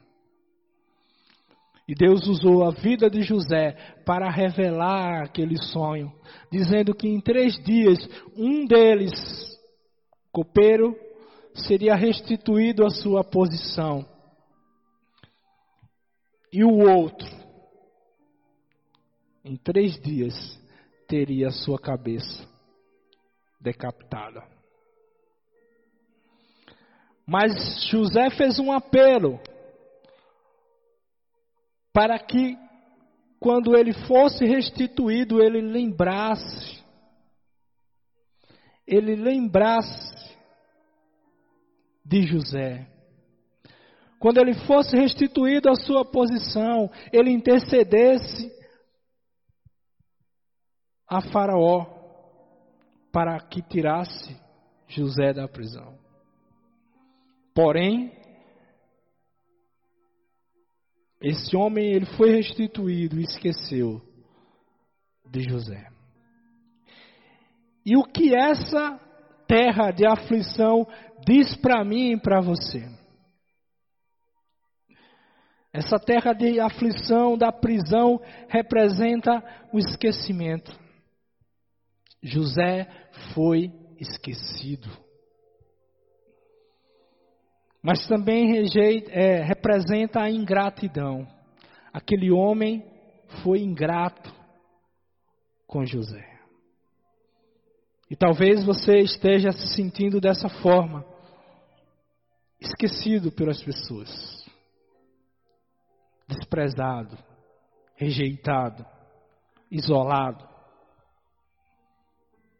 E 1.88 1.96
Deus 1.96 2.28
usou 2.28 2.64
a 2.64 2.70
vida 2.70 3.10
de 3.10 3.22
José 3.22 3.72
para 4.06 4.30
revelar 4.30 5.24
aquele 5.24 5.60
sonho, 5.60 6.12
dizendo 6.48 6.94
que 6.94 7.08
em 7.08 7.20
três 7.20 7.58
dias 7.64 7.98
um 8.36 8.64
deles, 8.66 9.10
copeiro, 10.30 10.94
seria 11.52 11.96
restituído 11.96 12.86
à 12.86 12.90
sua 12.90 13.24
posição. 13.24 14.06
E 16.52 16.62
o 16.62 16.88
outro, 16.88 17.28
em 19.44 19.56
três 19.56 20.00
dias, 20.00 20.34
teria 21.08 21.48
a 21.48 21.52
sua 21.52 21.80
cabeça 21.80 22.57
decapitada. 23.60 24.42
Mas 27.26 27.52
José 27.90 28.30
fez 28.30 28.58
um 28.58 28.72
apelo 28.72 29.38
para 31.92 32.18
que, 32.18 32.56
quando 33.38 33.76
ele 33.76 33.92
fosse 34.06 34.44
restituído, 34.44 35.42
ele 35.42 35.60
lembrasse, 35.60 36.82
ele 38.86 39.14
lembrasse 39.14 40.34
de 42.04 42.22
José. 42.22 42.86
Quando 44.18 44.38
ele 44.38 44.54
fosse 44.66 44.96
restituído 44.96 45.68
à 45.68 45.74
sua 45.74 46.04
posição, 46.04 46.90
ele 47.12 47.30
intercedesse 47.30 48.50
a 51.06 51.20
Faraó 51.20 51.97
para 53.12 53.38
que 53.40 53.62
tirasse 53.62 54.36
José 54.86 55.32
da 55.32 55.46
prisão. 55.48 55.98
Porém, 57.54 58.12
esse 61.20 61.56
homem 61.56 61.92
ele 61.92 62.06
foi 62.16 62.30
restituído 62.30 63.18
e 63.18 63.24
esqueceu 63.24 64.00
de 65.30 65.42
José. 65.42 65.88
E 67.84 67.96
o 67.96 68.04
que 68.04 68.34
essa 68.34 68.98
terra 69.46 69.90
de 69.90 70.06
aflição 70.06 70.86
diz 71.26 71.56
para 71.56 71.84
mim 71.84 72.12
e 72.12 72.20
para 72.20 72.40
você? 72.40 72.86
Essa 75.72 75.98
terra 75.98 76.32
de 76.32 76.60
aflição, 76.60 77.36
da 77.36 77.52
prisão, 77.52 78.20
representa 78.48 79.42
o 79.72 79.78
esquecimento. 79.78 80.87
José 82.22 82.88
foi 83.34 83.72
esquecido. 83.98 84.88
Mas 87.82 88.06
também 88.06 88.52
rejeita, 88.52 89.10
é, 89.10 89.42
representa 89.42 90.20
a 90.20 90.30
ingratidão. 90.30 91.26
Aquele 91.92 92.30
homem 92.30 92.84
foi 93.42 93.60
ingrato 93.60 94.34
com 95.66 95.84
José. 95.84 96.38
E 98.10 98.16
talvez 98.16 98.64
você 98.64 98.98
esteja 98.98 99.52
se 99.52 99.74
sentindo 99.74 100.20
dessa 100.20 100.48
forma, 100.48 101.04
esquecido 102.58 103.30
pelas 103.30 103.62
pessoas, 103.62 104.46
desprezado, 106.26 107.18
rejeitado, 107.94 108.84
isolado. 109.70 110.57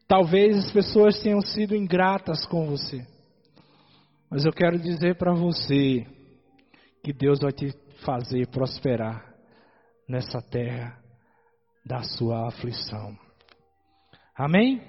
Talvez 0.08 0.56
as 0.56 0.72
pessoas 0.72 1.20
tenham 1.20 1.42
sido 1.42 1.76
ingratas 1.76 2.46
com 2.46 2.66
você. 2.66 3.06
Mas 4.30 4.46
eu 4.46 4.52
quero 4.52 4.78
dizer 4.78 5.18
para 5.18 5.34
você 5.34 6.06
que 7.04 7.12
Deus 7.12 7.38
vai 7.40 7.52
te 7.52 7.70
fazer 8.04 8.48
prosperar 8.48 9.34
nessa 10.08 10.40
terra 10.40 10.98
da 11.84 12.02
sua 12.02 12.48
aflição. 12.48 13.14
Amém? 14.34 14.82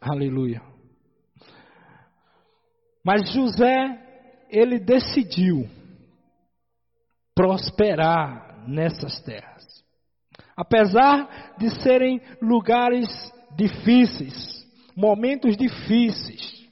Aleluia. 0.00 0.62
Mas 3.04 3.30
José, 3.32 4.46
ele 4.48 4.78
decidiu 4.78 5.68
prosperar 7.34 8.66
nessas 8.66 9.20
terras. 9.20 9.64
Apesar 10.56 11.56
de 11.58 11.70
serem 11.82 12.20
lugares 12.40 13.06
difíceis, 13.58 14.64
momentos 14.96 15.56
difíceis, 15.56 16.64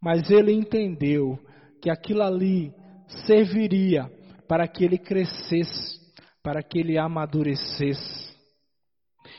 mas 0.00 0.30
ele 0.30 0.52
entendeu 0.52 1.36
que 1.82 1.90
aquilo 1.90 2.22
ali 2.22 2.72
serviria 3.26 4.08
para 4.46 4.68
que 4.68 4.84
ele 4.84 4.96
crescesse, 4.96 5.98
para 6.40 6.62
que 6.62 6.78
ele 6.78 6.96
amadurecesse. 6.96 8.32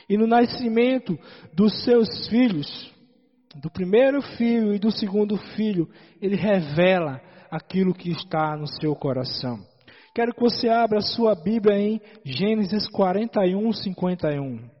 E 0.08 0.18
no 0.18 0.26
nascimento 0.26 1.18
dos 1.54 1.82
seus 1.82 2.28
filhos, 2.28 2.92
do 3.54 3.70
primeiro 3.70 4.20
filho 4.20 4.74
e 4.74 4.78
do 4.78 4.90
segundo 4.90 5.36
filho, 5.38 5.88
ele 6.20 6.36
revela 6.36 7.20
aquilo 7.50 7.94
que 7.94 8.10
está 8.10 8.54
no 8.54 8.66
seu 8.66 8.94
coração. 8.94 9.58
Quero 10.14 10.34
que 10.34 10.40
você 10.40 10.68
abra 10.68 10.98
a 10.98 11.02
sua 11.02 11.34
Bíblia 11.34 11.78
em 11.78 12.00
Gênesis 12.24 12.86
41, 12.88 13.72
51. 13.72 14.75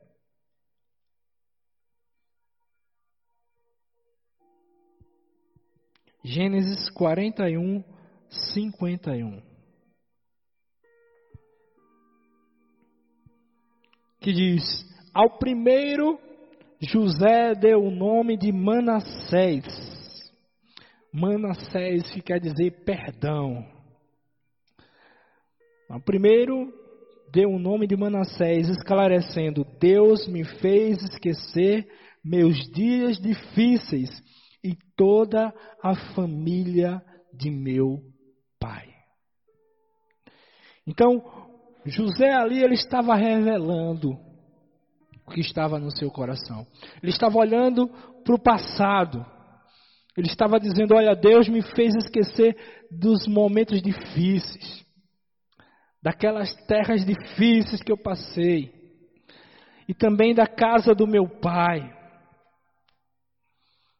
Gênesis 6.26 6.90
41, 6.90 7.84
51. 8.28 9.40
Que 14.20 14.32
diz: 14.32 14.64
Ao 15.14 15.38
primeiro 15.38 16.18
José 16.80 17.54
deu 17.54 17.80
o 17.80 17.92
nome 17.92 18.36
de 18.36 18.50
Manassés. 18.50 19.64
Manassés 21.12 22.10
que 22.10 22.20
quer 22.20 22.40
dizer 22.40 22.72
perdão. 22.84 23.64
Ao 25.88 26.00
primeiro 26.00 26.74
deu 27.32 27.50
o 27.50 27.58
nome 27.60 27.86
de 27.86 27.96
Manassés, 27.96 28.68
esclarecendo: 28.68 29.64
Deus 29.78 30.26
me 30.26 30.42
fez 30.42 31.00
esquecer 31.04 31.86
meus 32.24 32.68
dias 32.72 33.16
difíceis 33.20 34.10
e 34.66 34.76
toda 34.96 35.54
a 35.80 35.94
família 36.14 37.00
de 37.32 37.50
meu 37.50 38.02
pai. 38.58 38.88
Então, 40.84 41.22
José 41.84 42.32
ali 42.32 42.64
ele 42.64 42.74
estava 42.74 43.14
revelando 43.14 44.18
o 45.24 45.30
que 45.30 45.40
estava 45.40 45.78
no 45.78 45.96
seu 45.96 46.10
coração. 46.10 46.66
Ele 47.00 47.12
estava 47.12 47.38
olhando 47.38 47.88
para 48.24 48.34
o 48.34 48.42
passado. 48.42 49.24
Ele 50.16 50.26
estava 50.26 50.58
dizendo: 50.58 50.96
Olha, 50.96 51.14
Deus 51.14 51.48
me 51.48 51.62
fez 51.62 51.94
esquecer 51.94 52.56
dos 52.90 53.28
momentos 53.28 53.80
difíceis, 53.80 54.84
daquelas 56.02 56.52
terras 56.66 57.04
difíceis 57.04 57.82
que 57.82 57.92
eu 57.92 57.98
passei, 57.98 58.72
e 59.88 59.94
também 59.94 60.34
da 60.34 60.46
casa 60.48 60.92
do 60.92 61.06
meu 61.06 61.28
pai. 61.40 61.95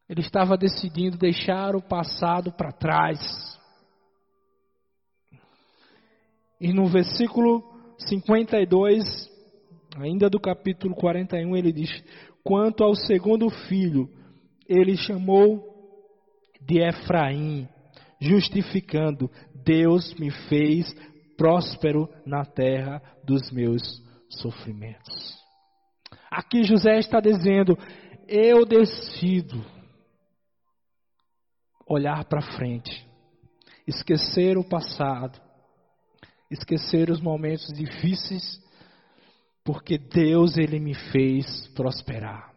Ele 0.09 0.21
estava 0.21 0.57
decidindo 0.57 1.19
deixar 1.19 1.75
o 1.75 1.83
passado 1.83 2.53
para 2.53 2.71
trás. 2.71 3.19
E 6.61 6.73
no 6.73 6.87
versículo 6.87 7.63
52, 7.99 9.05
ainda 9.99 10.31
do 10.31 10.39
capítulo 10.39 10.95
41, 10.95 11.57
ele 11.57 11.73
diz: 11.73 11.91
Quanto 12.45 12.85
ao 12.85 12.95
segundo 12.95 13.51
filho, 13.51 14.09
ele 14.69 14.97
chamou 14.97 15.65
de 16.61 16.81
Efraim, 16.81 17.69
justificando: 18.21 19.29
Deus 19.65 20.15
me 20.15 20.31
fez 20.49 20.95
próspero 21.37 22.09
na 22.25 22.45
terra 22.45 23.03
dos 23.25 23.51
meus 23.51 23.83
sofrimentos. 24.29 25.37
Aqui 26.31 26.63
José 26.63 26.99
está 26.99 27.21
dizendo: 27.21 27.77
Eu 28.29 28.65
decido 28.65 29.76
olhar 31.87 32.25
para 32.25 32.43
frente, 32.43 33.07
esquecer 33.87 34.59
o 34.59 34.65
passado, 34.65 35.41
esquecer 36.51 37.11
os 37.11 37.21
momentos 37.21 37.73
difíceis 37.73 38.61
Porque 39.67 39.99
Deus 39.99 40.57
ele 40.57 40.79
me 40.79 40.95
fez 40.95 41.67
prosperar. 41.75 42.53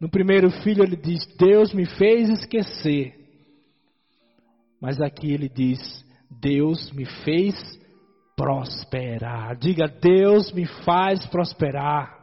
No 0.00 0.10
primeiro 0.10 0.50
filho 0.50 0.82
ele 0.82 0.96
diz: 0.96 1.24
Deus 1.38 1.72
me 1.72 1.86
fez 1.86 2.28
esquecer. 2.28 3.14
Mas 4.80 5.00
aqui 5.00 5.32
ele 5.32 5.48
diz: 5.48 5.78
Deus 6.28 6.90
me 6.90 7.06
fez 7.24 7.54
prosperar. 8.36 9.56
Diga: 9.56 9.86
Deus 9.86 10.52
me 10.52 10.66
faz 10.66 11.24
prosperar. 11.26 12.18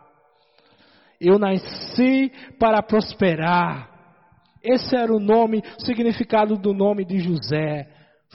Eu 1.21 1.39
nasci 1.39 2.29
para 2.59 2.83
prosperar. 2.83 3.88
Esse 4.63 4.95
era 4.95 5.13
o 5.13 5.19
nome, 5.19 5.61
o 5.77 5.85
significado 5.85 6.57
do 6.57 6.73
nome 6.73 7.05
de 7.05 7.19
José: 7.19 7.87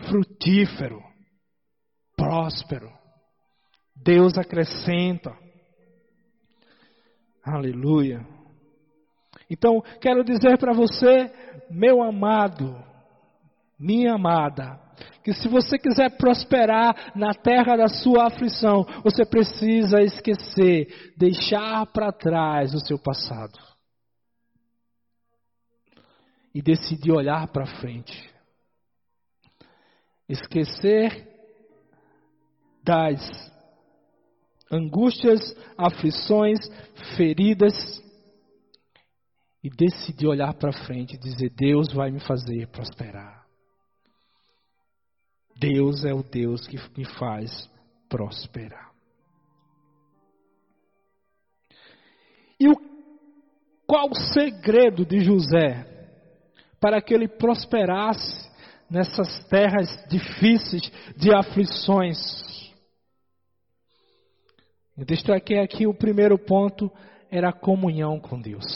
frutífero, 0.09 1.01
próspero. 2.17 2.91
Deus 3.97 4.37
acrescenta. 4.37 5.33
Aleluia. 7.45 8.27
Então, 9.51 9.83
quero 10.01 10.25
dizer 10.25 10.59
para 10.59 10.73
você, 10.73 11.31
meu 11.71 12.03
amado, 12.03 12.75
minha 13.79 14.15
amada, 14.15 14.81
que 15.23 15.33
se 15.35 15.49
você 15.49 15.79
quiser 15.79 16.17
prosperar 16.17 17.13
na 17.15 17.35
terra 17.35 17.77
da 17.77 17.89
sua 17.89 18.27
aflição, 18.27 18.85
você 19.03 19.25
precisa 19.27 20.01
esquecer, 20.01 21.13
deixar 21.17 21.87
para 21.93 22.11
trás 22.11 22.75
o 22.75 22.81
seu 22.81 22.99
passado 22.99 23.74
e 26.55 26.63
decidir 26.63 27.11
olhar 27.11 27.49
para 27.49 27.67
frente. 27.81 28.33
Esquecer 30.29 31.29
das 32.83 33.21
angústias, 34.71 35.41
aflições, 35.77 36.59
feridas 37.17 37.75
e 39.63 39.69
decidir 39.71 40.27
olhar 40.27 40.55
para 40.55 40.73
frente 40.85 41.15
e 41.15 41.19
dizer: 41.19 41.51
Deus 41.51 41.93
vai 41.93 42.11
me 42.11 42.21
fazer 42.21 42.69
prosperar. 42.69 43.45
Deus 45.57 46.05
é 46.05 46.13
o 46.13 46.23
Deus 46.23 46.67
que 46.67 46.77
me 46.97 47.05
faz 47.19 47.69
prosperar. 48.09 48.93
E 52.59 52.69
o, 52.69 52.75
qual 53.87 54.11
o 54.11 54.15
segredo 54.15 55.05
de 55.05 55.21
José 55.21 55.94
para 56.85 57.01
que 57.01 57.15
ele 57.15 57.27
prosperasse 57.27 58.47
nessas 58.91 59.43
terras 59.49 59.89
difíceis 60.07 60.83
de 61.17 61.35
aflições? 61.35 62.19
Eu 64.95 65.07
destaquei 65.07 65.61
aqui 65.61 65.87
o 65.87 65.95
primeiro 65.95 66.39
ponto 66.39 66.93
era 67.31 67.49
a 67.49 67.53
comunhão 67.55 68.21
com 68.21 68.39
Deus. 68.39 68.67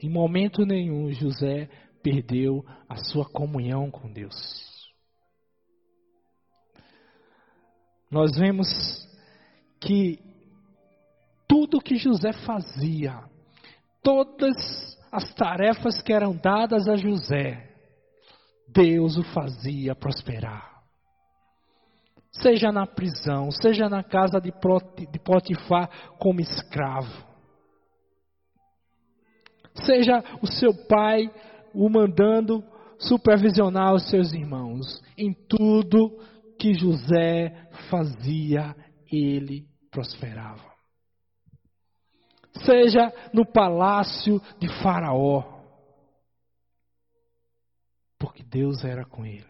Em 0.00 0.08
momento 0.08 0.64
nenhum 0.64 1.12
José 1.12 1.68
perdeu 2.02 2.64
a 2.88 2.96
sua 2.96 3.28
comunhão 3.28 3.90
com 3.90 4.10
Deus. 4.10 4.34
Nós 8.10 8.34
vemos 8.34 8.66
que 9.78 10.18
tudo 11.46 11.82
que 11.82 11.96
José 11.96 12.32
fazia, 12.32 13.22
todas 14.02 14.56
as 15.10 15.32
tarefas 15.34 16.00
que 16.02 16.12
eram 16.12 16.36
dadas 16.36 16.88
a 16.88 16.96
José, 16.96 17.70
Deus 18.68 19.16
o 19.16 19.24
fazia 19.24 19.94
prosperar. 19.94 20.78
Seja 22.30 22.70
na 22.70 22.86
prisão, 22.86 23.50
seja 23.50 23.88
na 23.88 24.02
casa 24.02 24.40
de 24.40 24.52
Potifar 25.18 25.88
como 26.18 26.40
escravo 26.40 27.28
seja 29.84 30.22
o 30.42 30.46
seu 30.46 30.74
pai 30.86 31.30
o 31.74 31.88
mandando 31.88 32.64
supervisionar 32.98 33.94
os 33.94 34.08
seus 34.08 34.32
irmãos. 34.32 35.00
Em 35.16 35.32
tudo 35.48 36.18
que 36.58 36.74
José 36.74 37.68
fazia, 37.88 38.74
ele 39.10 39.66
prosperava. 39.90 40.67
Seja 42.64 43.12
no 43.32 43.44
palácio 43.44 44.40
de 44.58 44.68
Faraó, 44.82 45.42
porque 48.18 48.42
Deus 48.42 48.84
era 48.84 49.04
com 49.04 49.24
ele. 49.24 49.46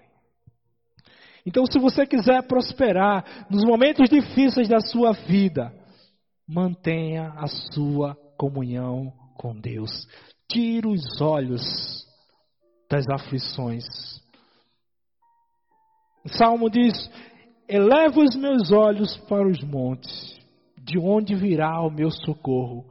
Então, 1.47 1.64
se 1.64 1.79
você 1.79 2.07
quiser 2.07 2.47
prosperar 2.47 3.47
nos 3.51 3.64
momentos 3.64 4.11
difíceis 4.11 4.68
da 4.68 4.81
sua 4.81 5.12
vida, 5.12 5.73
mantenha 6.47 7.33
a 7.37 7.47
sua 7.47 8.14
comunhão 8.37 9.12
com 9.35 9.59
Deus. 9.59 9.90
Tira 10.51 10.88
os 10.88 11.21
olhos 11.21 11.62
das 12.90 13.09
aflições. 13.09 13.85
O 16.25 16.29
Salmo 16.29 16.68
diz: 16.68 17.11
Eleva 17.66 18.21
os 18.21 18.37
meus 18.37 18.71
olhos 18.71 19.16
para 19.29 19.49
os 19.49 19.62
montes, 19.62 20.38
de 20.77 20.99
onde 20.99 21.35
virá 21.35 21.81
o 21.81 21.90
meu 21.90 22.11
socorro? 22.11 22.85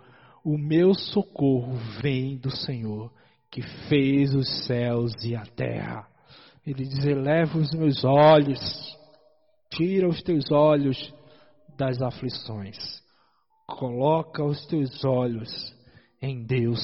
O 0.47 0.57
meu 0.57 0.93
socorro 0.93 1.73
vem 2.01 2.37
do 2.37 2.49
Senhor, 2.49 3.11
que 3.51 3.61
fez 3.89 4.33
os 4.33 4.65
céus 4.65 5.11
e 5.25 5.35
a 5.35 5.45
terra. 5.45 6.07
Ele 6.65 6.85
diz: 6.85 7.05
Eleva 7.05 7.57
os 7.57 7.69
meus 7.73 8.05
olhos, 8.05 8.57
tira 9.69 10.07
os 10.07 10.23
teus 10.23 10.49
olhos 10.49 11.13
das 11.77 12.01
aflições, 12.01 12.77
coloca 13.67 14.41
os 14.41 14.65
teus 14.67 15.03
olhos 15.03 15.49
em 16.21 16.45
Deus. 16.45 16.79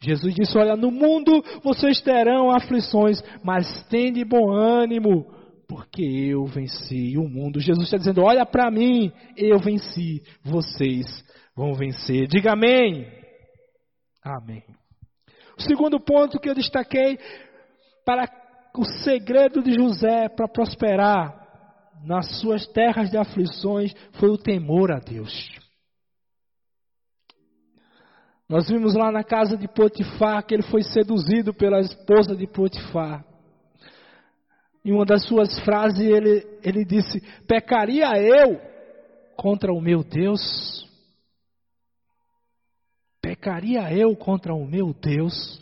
Jesus 0.00 0.34
disse: 0.34 0.58
Olha, 0.58 0.74
no 0.74 0.90
mundo 0.90 1.30
vocês 1.62 2.00
terão 2.00 2.50
aflições, 2.50 3.22
mas 3.44 3.84
tende 3.84 4.24
bom 4.24 4.50
ânimo, 4.50 5.32
porque 5.68 6.02
eu 6.02 6.44
venci 6.44 7.16
o 7.16 7.28
mundo. 7.28 7.60
Jesus 7.60 7.84
está 7.84 7.98
dizendo: 7.98 8.22
Olha 8.22 8.44
para 8.44 8.68
mim, 8.68 9.12
eu 9.36 9.60
venci, 9.60 10.24
vocês 10.42 11.06
vão 11.54 11.74
vencer. 11.74 12.26
Diga 12.26 12.52
amém. 12.52 13.06
Amém. 14.22 14.64
O 15.58 15.62
segundo 15.62 16.00
ponto 16.00 16.38
que 16.38 16.48
eu 16.48 16.54
destaquei 16.54 17.18
para 18.04 18.28
o 18.76 18.84
segredo 19.02 19.62
de 19.62 19.74
José 19.74 20.28
para 20.28 20.48
prosperar 20.48 21.40
nas 22.04 22.40
suas 22.40 22.66
terras 22.68 23.10
de 23.10 23.18
aflições 23.18 23.92
foi 24.12 24.30
o 24.30 24.38
temor 24.38 24.90
a 24.90 24.98
Deus. 24.98 25.50
Nós 28.48 28.68
vimos 28.68 28.94
lá 28.94 29.12
na 29.12 29.22
casa 29.22 29.56
de 29.56 29.68
Potifar 29.68 30.44
que 30.44 30.54
ele 30.54 30.64
foi 30.64 30.82
seduzido 30.82 31.54
pela 31.54 31.78
esposa 31.80 32.34
de 32.34 32.46
Potifar. 32.46 33.24
Em 34.84 34.92
uma 34.92 35.04
das 35.04 35.24
suas 35.26 35.58
frases 35.60 36.00
ele, 36.00 36.44
ele 36.62 36.84
disse: 36.84 37.20
Pecaria 37.46 38.08
eu 38.18 38.60
contra 39.36 39.72
o 39.72 39.80
meu 39.80 40.02
Deus? 40.02 40.89
Pecaria 43.40 43.90
eu 43.90 44.14
contra 44.14 44.54
o 44.54 44.66
meu 44.66 44.92
Deus? 44.92 45.58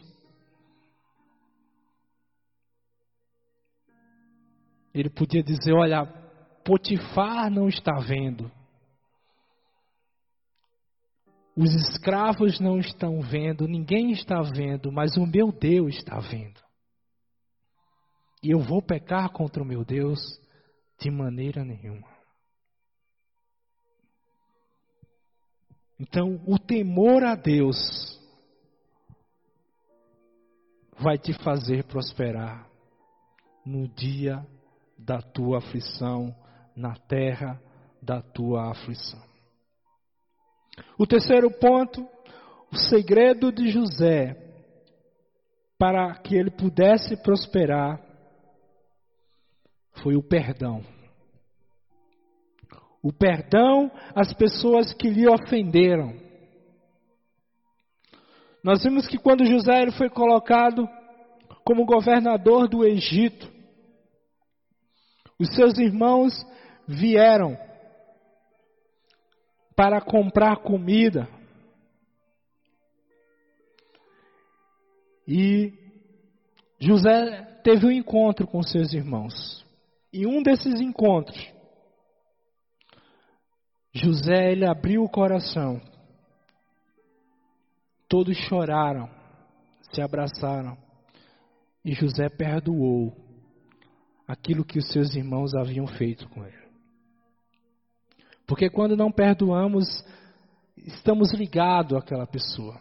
Ele 4.92 5.08
podia 5.08 5.44
dizer: 5.44 5.72
Olha, 5.72 6.04
Potifar 6.64 7.48
não 7.48 7.68
está 7.68 7.92
vendo, 8.00 8.50
os 11.56 11.72
escravos 11.72 12.58
não 12.58 12.80
estão 12.80 13.20
vendo, 13.20 13.68
ninguém 13.68 14.10
está 14.10 14.42
vendo, 14.42 14.90
mas 14.90 15.16
o 15.16 15.24
meu 15.24 15.52
Deus 15.52 15.94
está 15.98 16.18
vendo. 16.18 16.60
E 18.42 18.50
eu 18.50 18.58
vou 18.58 18.82
pecar 18.82 19.30
contra 19.30 19.62
o 19.62 19.66
meu 19.66 19.84
Deus 19.84 20.18
de 21.00 21.12
maneira 21.12 21.64
nenhuma. 21.64 22.17
Então, 25.98 26.40
o 26.46 26.58
temor 26.58 27.24
a 27.24 27.34
Deus 27.34 27.76
vai 30.98 31.18
te 31.18 31.32
fazer 31.42 31.84
prosperar 31.84 32.68
no 33.64 33.88
dia 33.88 34.46
da 34.96 35.20
tua 35.20 35.58
aflição, 35.58 36.34
na 36.76 36.94
terra 36.94 37.61
da 38.00 38.22
tua 38.22 38.70
aflição. 38.70 39.22
O 40.96 41.06
terceiro 41.06 41.50
ponto, 41.50 42.06
o 42.72 42.76
segredo 42.76 43.50
de 43.50 43.68
José 43.70 44.37
para 45.78 46.14
que 46.18 46.34
ele 46.34 46.50
pudesse 46.50 47.16
prosperar 47.22 48.00
foi 50.02 50.16
o 50.16 50.22
perdão. 50.22 50.82
O 53.09 53.12
perdão 53.12 53.90
às 54.14 54.35
pessoas 54.35 54.92
que 54.92 55.09
lhe 55.09 55.27
ofenderam. 55.27 56.14
Nós 58.62 58.83
vimos 58.83 59.09
que 59.09 59.16
quando 59.16 59.47
José 59.47 59.81
ele 59.81 59.92
foi 59.92 60.11
colocado 60.11 60.87
como 61.64 61.87
governador 61.87 62.68
do 62.68 62.85
Egito, 62.85 63.51
os 65.38 65.49
seus 65.55 65.79
irmãos 65.79 66.35
vieram 66.87 67.57
para 69.75 70.03
comprar 70.03 70.59
comida. 70.59 71.27
E 75.27 75.73
José 76.79 77.59
teve 77.64 77.87
um 77.87 77.90
encontro 77.90 78.47
com 78.47 78.62
seus 78.62 78.92
irmãos. 78.92 79.64
E 80.12 80.27
um 80.27 80.42
desses 80.42 80.79
encontros, 80.79 81.57
José 83.98 84.52
ele 84.52 84.64
abriu 84.64 85.02
o 85.02 85.08
coração. 85.08 85.80
Todos 88.08 88.37
choraram, 88.37 89.11
se 89.92 90.00
abraçaram. 90.00 90.76
E 91.84 91.92
José 91.92 92.28
perdoou 92.28 93.12
aquilo 94.26 94.64
que 94.64 94.78
os 94.78 94.88
seus 94.92 95.14
irmãos 95.14 95.54
haviam 95.54 95.87
feito 95.87 96.28
com 96.28 96.44
ele. 96.44 96.68
Porque 98.46 98.70
quando 98.70 98.96
não 98.96 99.11
perdoamos, 99.11 99.87
estamos 100.76 101.32
ligados 101.32 101.98
àquela 101.98 102.26
pessoa. 102.26 102.80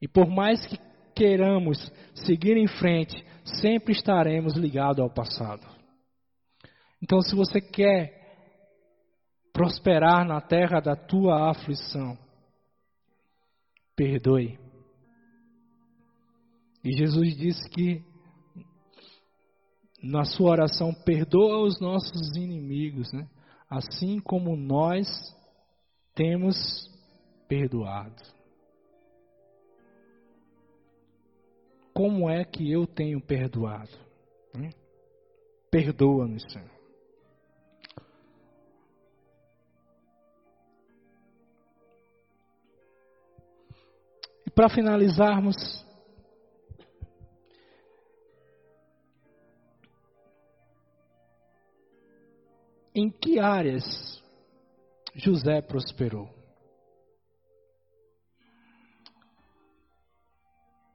E 0.00 0.06
por 0.06 0.28
mais 0.28 0.64
que 0.66 0.78
queiramos 1.14 1.90
seguir 2.14 2.56
em 2.56 2.68
frente, 2.68 3.24
sempre 3.44 3.92
estaremos 3.92 4.54
ligados 4.54 5.00
ao 5.00 5.10
passado. 5.10 5.66
Então, 7.02 7.20
se 7.20 7.34
você 7.34 7.60
quer 7.60 8.17
prosperar 9.58 10.24
na 10.24 10.40
terra 10.40 10.78
da 10.78 10.94
tua 10.94 11.50
aflição, 11.50 12.16
perdoe. 13.96 14.56
E 16.84 16.92
Jesus 16.96 17.36
disse 17.36 17.68
que 17.68 18.02
na 20.00 20.24
sua 20.24 20.52
oração, 20.52 20.94
perdoa 20.94 21.64
os 21.64 21.80
nossos 21.80 22.36
inimigos, 22.36 23.12
né? 23.12 23.28
assim 23.68 24.20
como 24.20 24.54
nós 24.54 25.08
temos 26.14 26.56
perdoado. 27.48 28.38
como 31.98 32.30
é 32.30 32.44
que 32.44 32.70
eu 32.70 32.86
tenho 32.86 33.20
perdoado? 33.20 33.90
Hum? 34.54 34.70
Perdoa-nos, 35.68 36.44
Senhor. 36.44 36.77
Para 44.58 44.68
finalizarmos, 44.70 45.54
em 52.92 53.08
que 53.08 53.38
áreas 53.38 53.84
José 55.14 55.62
prosperou? 55.62 56.28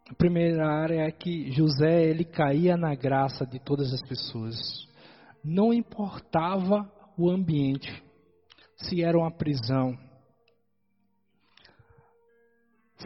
A 0.09 0.13
primeira 0.15 0.67
área 0.67 1.07
é 1.07 1.11
que 1.13 1.49
José 1.53 2.03
ele 2.03 2.25
caía 2.25 2.75
na 2.75 2.93
graça 2.93 3.45
de 3.45 3.61
todas 3.61 3.93
as 3.93 4.01
pessoas. 4.01 4.57
Não 5.41 5.73
importava 5.73 6.91
o 7.17 7.29
ambiente, 7.29 8.03
se 8.75 9.01
era 9.01 9.17
uma 9.17 9.31
prisão, 9.31 9.97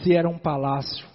se 0.01 0.13
era 0.13 0.29
um 0.29 0.38
palácio, 0.38 1.07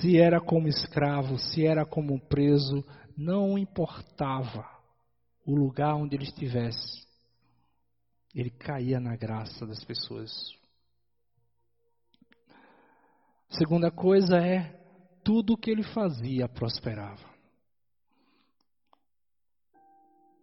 se 0.00 0.18
era 0.18 0.40
como 0.40 0.68
escravo, 0.68 1.38
se 1.38 1.66
era 1.66 1.84
como 1.84 2.20
preso, 2.20 2.84
não 3.16 3.58
importava 3.58 4.66
o 5.44 5.54
lugar 5.54 5.94
onde 5.94 6.16
ele 6.16 6.24
estivesse. 6.24 7.06
Ele 8.34 8.50
caía 8.50 8.98
na 8.98 9.14
graça 9.16 9.66
das 9.66 9.84
pessoas. 9.84 10.32
Segunda 13.50 13.90
coisa 13.90 14.38
é 14.38 14.80
tudo 15.22 15.52
o 15.52 15.56
que 15.56 15.70
ele 15.70 15.82
fazia 15.82 16.48
prosperava. 16.48 17.30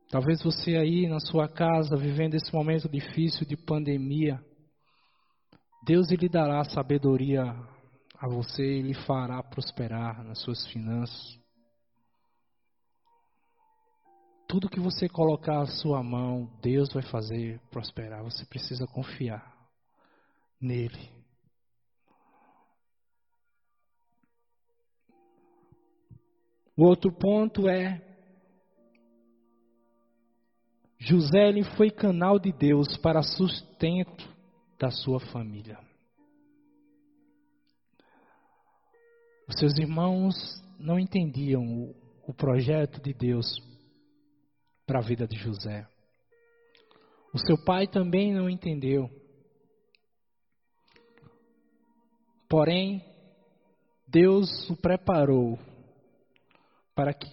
Talvez 0.09 0.41
você 0.41 0.75
aí 0.75 1.07
na 1.07 1.19
sua 1.19 1.47
casa, 1.47 1.95
vivendo 1.95 2.35
esse 2.35 2.53
momento 2.53 2.89
difícil 2.89 3.45
de 3.45 3.55
pandemia, 3.55 4.43
Deus 5.81 6.09
lhe 6.09 6.29
dará 6.29 6.63
sabedoria 6.65 7.43
a 8.17 8.27
você 8.27 8.79
e 8.79 8.81
lhe 8.81 8.93
fará 8.93 9.41
prosperar 9.41 10.23
nas 10.23 10.39
suas 10.41 10.67
finanças. 10.67 11.39
Tudo 14.47 14.69
que 14.69 14.79
você 14.79 15.07
colocar 15.07 15.61
a 15.61 15.67
sua 15.67 16.03
mão, 16.03 16.49
Deus 16.61 16.91
vai 16.91 17.03
fazer 17.03 17.59
prosperar. 17.71 18.23
Você 18.23 18.45
precisa 18.45 18.85
confiar 18.87 19.55
nele. 20.59 21.09
O 26.75 26.83
outro 26.83 27.11
ponto 27.11 27.67
é 27.67 28.01
José 30.97 31.47
ele 31.47 31.63
foi 31.75 31.89
canal 31.89 32.37
de 32.39 32.51
Deus 32.51 32.97
para 32.97 33.21
sustento 33.21 34.38
da 34.79 34.89
sua 34.89 35.19
família. 35.19 35.77
Os 39.47 39.59
seus 39.59 39.77
irmãos 39.77 40.35
não 40.79 40.97
entendiam 40.97 41.63
o, 41.63 41.95
o 42.27 42.33
projeto 42.33 43.01
de 43.01 43.13
Deus 43.13 43.45
para 44.85 44.99
a 44.99 45.03
vida 45.03 45.27
de 45.27 45.37
José. 45.37 45.87
O 47.33 47.39
seu 47.39 47.57
pai 47.63 47.87
também 47.87 48.33
não 48.33 48.49
entendeu. 48.49 49.09
Porém, 52.47 53.03
Deus 54.07 54.69
o 54.69 54.75
preparou 54.75 55.59
para 56.95 57.13
que 57.13 57.27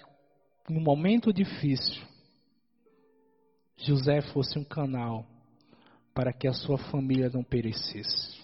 no 0.68 0.80
momento 0.80 1.32
difícil 1.32 2.04
José 3.78 4.20
fosse 4.32 4.58
um 4.58 4.64
canal 4.64 5.26
para 6.16 6.32
que 6.32 6.48
a 6.48 6.52
sua 6.54 6.78
família 6.78 7.28
não 7.28 7.44
perecesse. 7.44 8.42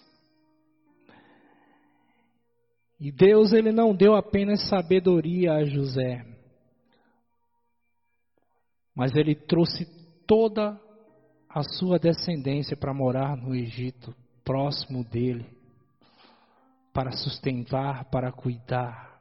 E 3.00 3.11
Deus 3.11 3.54
ele 3.54 3.72
não 3.72 3.96
deu 3.96 4.14
apenas 4.14 4.68
sabedoria 4.68 5.54
a 5.54 5.64
José, 5.64 6.22
mas 8.94 9.16
ele 9.16 9.35
trouxe 9.35 9.87
toda 10.26 10.78
a 11.48 11.62
sua 11.62 11.98
descendência 11.98 12.76
para 12.76 12.92
morar 12.92 13.38
no 13.38 13.54
Egito, 13.54 14.14
próximo 14.44 15.02
dele, 15.02 15.46
para 16.92 17.11
sustentar, 17.12 18.04
para 18.11 18.30
cuidar. 18.30 19.18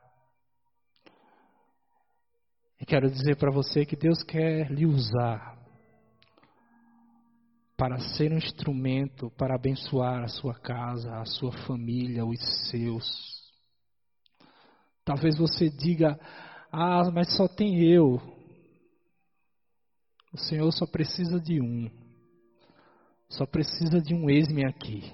E 2.81 2.85
quero 2.85 3.09
dizer 3.09 3.37
para 3.37 3.49
você 3.49 3.85
que 3.85 3.95
Deus 3.95 4.21
quer 4.23 4.69
lhe 4.69 4.85
usar 4.85 5.60
para 7.81 7.97
ser 7.97 8.31
um 8.31 8.37
instrumento 8.37 9.31
para 9.31 9.55
abençoar 9.55 10.23
a 10.23 10.27
sua 10.27 10.53
casa, 10.53 11.15
a 11.15 11.25
sua 11.25 11.51
família, 11.65 12.23
os 12.23 12.39
seus. 12.69 13.03
Talvez 15.03 15.35
você 15.35 15.67
diga: 15.67 16.15
Ah, 16.71 17.09
mas 17.11 17.35
só 17.35 17.47
tem 17.47 17.83
eu. 17.83 18.21
O 20.31 20.37
Senhor 20.37 20.71
só 20.71 20.85
precisa 20.85 21.39
de 21.39 21.59
um. 21.59 21.89
Só 23.27 23.47
precisa 23.47 23.99
de 23.99 24.13
um 24.13 24.29
ex-me 24.29 24.63
aqui. 24.63 25.11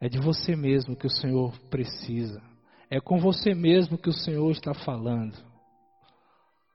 É 0.00 0.08
de 0.08 0.18
você 0.18 0.56
mesmo 0.56 0.96
que 0.96 1.06
o 1.06 1.10
Senhor 1.10 1.56
precisa. 1.70 2.42
É 2.90 2.98
com 3.00 3.20
você 3.20 3.54
mesmo 3.54 3.96
que 3.96 4.08
o 4.08 4.12
Senhor 4.12 4.50
está 4.50 4.74
falando 4.74 5.50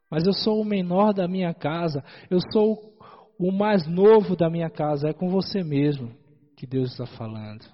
mas 0.09 0.25
eu 0.25 0.33
sou 0.33 0.61
o 0.61 0.65
menor 0.65 1.13
da 1.13 1.27
minha 1.27 1.53
casa, 1.53 2.03
eu 2.29 2.39
sou 2.53 2.73
o 2.73 2.94
mais 3.39 3.87
novo 3.87 4.35
da 4.35 4.49
minha 4.49 4.69
casa. 4.69 5.09
É 5.09 5.13
com 5.13 5.29
você 5.29 5.63
mesmo 5.63 6.15
que 6.55 6.65
Deus 6.65 6.91
está 6.91 7.05
falando. 7.05 7.65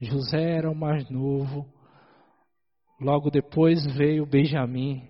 José 0.00 0.56
era 0.56 0.70
o 0.70 0.74
mais 0.74 1.08
novo, 1.08 1.66
logo 3.00 3.30
depois 3.30 3.84
veio 3.96 4.26
Benjamim. 4.26 5.08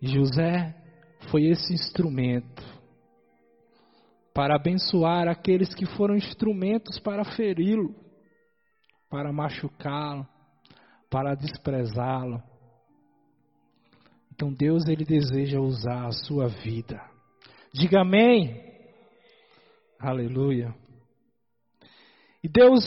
José 0.00 0.74
foi 1.30 1.46
esse 1.46 1.72
instrumento 1.72 2.62
para 4.34 4.56
abençoar 4.56 5.28
aqueles 5.28 5.74
que 5.74 5.84
foram 5.84 6.16
instrumentos 6.16 6.98
para 6.98 7.24
feri-lo, 7.24 7.94
para 9.08 9.32
machucá-lo, 9.32 10.26
para 11.10 11.34
desprezá-lo. 11.34 12.42
Então 14.32 14.52
Deus 14.52 14.86
ele 14.86 15.04
deseja 15.04 15.60
usar 15.60 16.06
a 16.06 16.12
sua 16.12 16.48
vida. 16.48 17.09
Diga 17.72 18.00
amém. 18.00 18.60
Aleluia. 19.98 20.74
E 22.42 22.48
Deus 22.48 22.84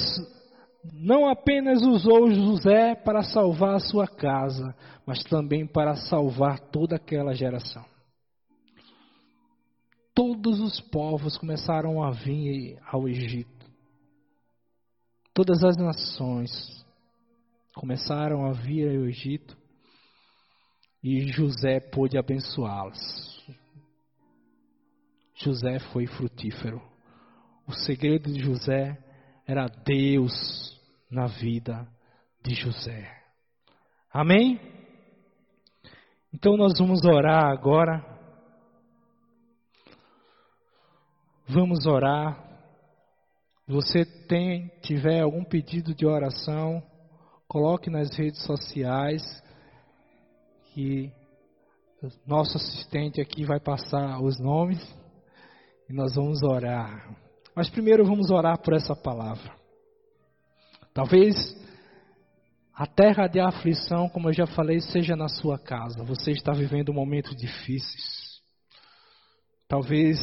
não 0.92 1.30
apenas 1.30 1.82
usou 1.84 2.30
José 2.32 2.96
para 2.96 3.24
salvar 3.24 3.76
a 3.76 3.80
sua 3.80 4.08
casa, 4.08 4.76
mas 5.06 5.24
também 5.24 5.66
para 5.66 5.96
salvar 5.96 6.60
toda 6.60 6.96
aquela 6.96 7.34
geração. 7.34 7.86
todos 10.16 10.60
os 10.60 10.80
povos 10.80 11.38
começaram 11.38 12.04
a 12.04 12.12
vir 12.12 12.80
ao 12.86 13.08
Egito. 13.08 13.66
Todas 15.34 15.64
as 15.64 15.76
nações 15.76 16.52
começaram 17.74 18.46
a 18.46 18.52
vir 18.52 18.96
ao 18.96 19.08
Egito 19.08 19.58
e 21.04 21.28
José 21.32 21.80
pôde 21.80 22.18
abençoá-las. 22.18 23.33
José 25.44 25.80
foi 25.92 26.08
frutífero. 26.08 26.82
O 27.68 27.74
segredo 27.74 28.32
de 28.32 28.44
José 28.44 28.98
era 29.46 29.68
Deus 29.68 30.80
na 31.12 31.28
vida 31.28 31.88
de 32.42 32.56
José. 32.56 33.10
Amém? 34.12 34.60
Então 36.34 36.56
nós 36.56 36.74
vamos 36.80 37.04
orar 37.04 37.46
agora. 37.46 38.04
Vamos 41.48 41.86
orar. 41.86 42.42
Você 43.68 44.06
tem, 44.28 44.68
tiver 44.82 45.22
algum 45.22 45.44
pedido 45.44 45.94
de 45.94 46.06
oração, 46.06 46.82
coloque 47.48 47.90
nas 47.90 48.16
redes 48.16 48.44
sociais 48.46 49.22
que 50.74 51.12
nosso 52.26 52.58
assistente 52.58 53.22
aqui 53.22 53.46
vai 53.46 53.60
passar 53.60 54.22
os 54.22 54.40
nomes 54.40 55.03
nós 55.94 56.16
vamos 56.16 56.42
orar. 56.42 57.16
Mas 57.56 57.70
primeiro 57.70 58.04
vamos 58.04 58.32
orar 58.32 58.58
por 58.60 58.74
essa 58.74 58.96
palavra. 58.96 59.56
Talvez 60.94 61.36
a 62.74 62.88
terra 62.88 63.28
de 63.28 63.40
aflição, 63.40 64.10
como 64.10 64.30
eu 64.30 64.34
já 64.34 64.48
falei, 64.48 64.80
seja 64.80 65.16
na 65.16 65.28
sua 65.28 65.60
casa. 65.60 66.04
Você 66.04 66.32
está 66.32 66.52
vivendo 66.52 66.92
momentos 66.92 67.36
difíceis. 67.36 68.42
Talvez 69.68 70.20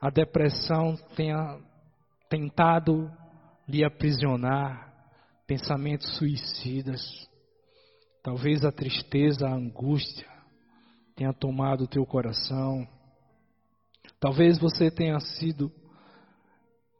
a 0.00 0.10
depressão 0.10 0.96
tenha 1.14 1.56
tentado 2.28 3.08
lhe 3.68 3.84
aprisionar, 3.84 4.92
pensamentos 5.46 6.16
suicidas. 6.16 7.00
Talvez 8.22 8.64
a 8.64 8.72
tristeza, 8.72 9.46
a 9.46 9.54
angústia 9.54 10.28
tenha 11.14 11.32
tomado 11.32 11.84
o 11.84 11.88
teu 11.88 12.04
coração. 12.04 12.95
Talvez 14.18 14.58
você 14.58 14.90
tenha 14.90 15.20
sido 15.20 15.70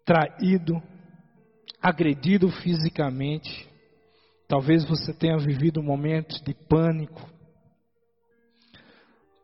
traído, 0.04 0.82
agredido 1.80 2.50
fisicamente. 2.50 3.68
Talvez 4.46 4.84
você 4.84 5.12
tenha 5.12 5.36
vivido 5.38 5.82
momentos 5.82 6.40
de 6.42 6.54
pânico. 6.54 7.28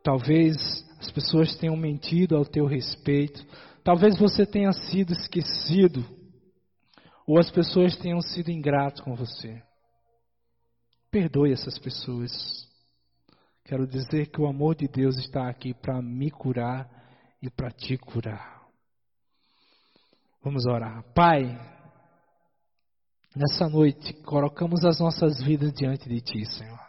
Talvez 0.03 0.55
as 0.99 1.11
pessoas 1.11 1.55
tenham 1.57 1.75
mentido 1.75 2.37
ao 2.37 2.45
teu 2.45 2.65
respeito. 2.65 3.45
Talvez 3.83 4.17
você 4.17 4.45
tenha 4.45 4.71
sido 4.71 5.11
esquecido. 5.11 6.05
Ou 7.25 7.39
as 7.39 7.49
pessoas 7.49 7.97
tenham 7.97 8.21
sido 8.21 8.49
ingratas 8.49 9.01
com 9.01 9.15
você. 9.15 9.61
Perdoe 11.09 11.51
essas 11.51 11.77
pessoas. 11.79 12.31
Quero 13.65 13.87
dizer 13.87 14.27
que 14.27 14.41
o 14.41 14.47
amor 14.47 14.75
de 14.75 14.87
Deus 14.87 15.17
está 15.17 15.49
aqui 15.49 15.73
para 15.73 16.01
me 16.01 16.29
curar 16.29 17.02
e 17.43 17.49
para 17.49 17.69
te 17.69 17.95
curar. 17.97 18.63
Vamos 20.43 20.65
orar. 20.65 21.03
Pai, 21.13 21.43
nessa 23.35 23.69
noite 23.69 24.13
colocamos 24.23 24.83
as 24.83 24.99
nossas 24.99 25.43
vidas 25.43 25.71
diante 25.73 26.09
de 26.09 26.21
Ti, 26.21 26.45
Senhor. 26.45 26.79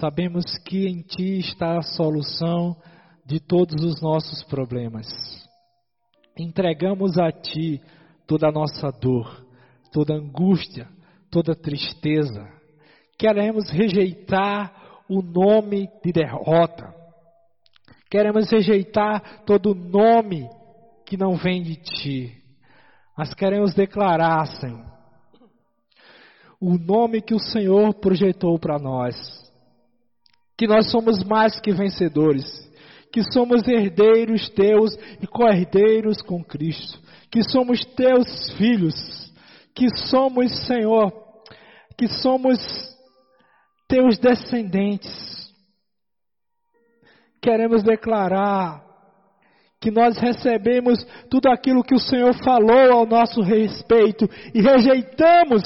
Sabemos 0.00 0.44
que 0.64 0.86
em 0.86 1.02
Ti 1.02 1.40
está 1.40 1.76
a 1.76 1.82
solução 1.82 2.80
de 3.26 3.40
todos 3.40 3.84
os 3.84 4.00
nossos 4.00 4.42
problemas. 4.44 5.06
Entregamos 6.38 7.18
a 7.18 7.30
Ti 7.30 7.82
toda 8.26 8.48
a 8.48 8.52
nossa 8.52 8.90
dor, 8.90 9.46
toda 9.92 10.14
angústia, 10.14 10.88
toda 11.30 11.54
tristeza 11.54 12.56
Queremos 13.18 13.68
rejeitar 13.68 15.02
o 15.08 15.20
nome 15.20 15.88
de 16.04 16.12
derrota. 16.12 16.94
Queremos 18.10 18.50
rejeitar 18.50 19.44
todo 19.44 19.74
nome 19.74 20.48
que 21.04 21.16
não 21.16 21.36
vem 21.36 21.62
de 21.62 21.76
ti. 21.76 22.42
Mas 23.16 23.34
queremos 23.34 23.74
declarar, 23.74 24.46
Senhor, 24.46 24.86
o 26.60 26.78
nome 26.78 27.20
que 27.20 27.34
o 27.34 27.38
Senhor 27.38 27.94
projetou 27.94 28.58
para 28.58 28.78
nós. 28.78 29.16
Que 30.56 30.66
nós 30.66 30.90
somos 30.90 31.22
mais 31.22 31.60
que 31.60 31.72
vencedores. 31.72 32.44
Que 33.12 33.22
somos 33.32 33.66
herdeiros 33.66 34.48
teus 34.50 34.94
e 35.20 35.26
co-herdeiros 35.26 36.20
com 36.22 36.42
Cristo. 36.42 37.00
Que 37.30 37.42
somos 37.42 37.84
teus 37.84 38.52
filhos. 38.52 38.94
Que 39.74 39.88
somos, 40.08 40.66
Senhor, 40.66 41.12
que 41.96 42.08
somos 42.08 42.58
teus 43.88 44.18
descendentes. 44.18 45.37
Queremos 47.40 47.82
declarar 47.82 48.82
que 49.80 49.90
nós 49.90 50.18
recebemos 50.18 51.06
tudo 51.30 51.48
aquilo 51.48 51.84
que 51.84 51.94
o 51.94 52.00
Senhor 52.00 52.34
falou 52.42 52.92
ao 52.92 53.06
nosso 53.06 53.40
respeito 53.40 54.28
e 54.52 54.60
rejeitamos 54.60 55.62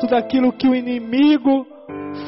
tudo 0.00 0.16
aquilo 0.16 0.52
que 0.52 0.66
o 0.66 0.74
inimigo 0.74 1.66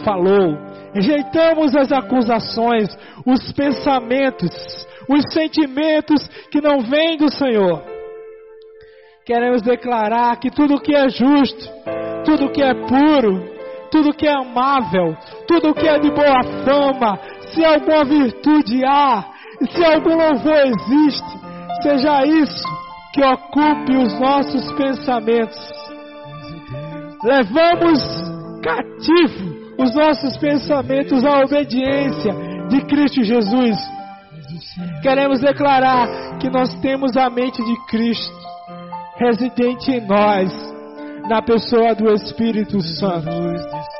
falou. 0.04 0.58
Rejeitamos 0.94 1.74
as 1.74 1.90
acusações, 1.92 2.88
os 3.24 3.52
pensamentos, 3.52 4.86
os 5.08 5.32
sentimentos 5.32 6.26
que 6.50 6.60
não 6.60 6.80
vêm 6.80 7.16
do 7.16 7.30
Senhor. 7.30 7.82
Queremos 9.24 9.62
declarar 9.62 10.36
que 10.38 10.50
tudo 10.50 10.80
que 10.80 10.94
é 10.94 11.08
justo, 11.08 11.68
tudo 12.24 12.50
que 12.50 12.62
é 12.62 12.74
puro, 12.74 13.58
tudo 13.90 14.14
que 14.14 14.26
é 14.26 14.32
amável, 14.32 15.16
tudo 15.46 15.74
que 15.74 15.86
é 15.86 15.98
de 15.98 16.10
boa 16.10 16.42
fama, 16.64 17.18
se 17.58 17.64
alguma 17.64 18.04
virtude 18.04 18.84
há, 18.84 19.24
e 19.60 19.66
se 19.66 19.84
algum 19.84 20.14
louvor 20.14 20.58
existe, 20.64 21.38
seja 21.82 22.24
isso 22.24 22.64
que 23.12 23.24
ocupe 23.24 23.96
os 23.96 24.20
nossos 24.20 24.72
pensamentos. 24.74 25.58
Levamos 27.24 28.00
cativo 28.62 29.58
os 29.76 29.92
nossos 29.92 30.36
pensamentos 30.36 31.24
à 31.24 31.40
obediência 31.40 32.32
de 32.68 32.80
Cristo 32.82 33.24
Jesus. 33.24 33.76
Queremos 35.02 35.40
declarar 35.40 36.38
que 36.38 36.48
nós 36.48 36.72
temos 36.74 37.16
a 37.16 37.28
mente 37.28 37.60
de 37.64 37.86
Cristo 37.86 38.38
residente 39.16 39.90
em 39.90 40.06
nós 40.06 40.52
na 41.28 41.42
pessoa 41.42 41.92
do 41.96 42.08
Espírito 42.14 42.80
Santo. 42.80 43.97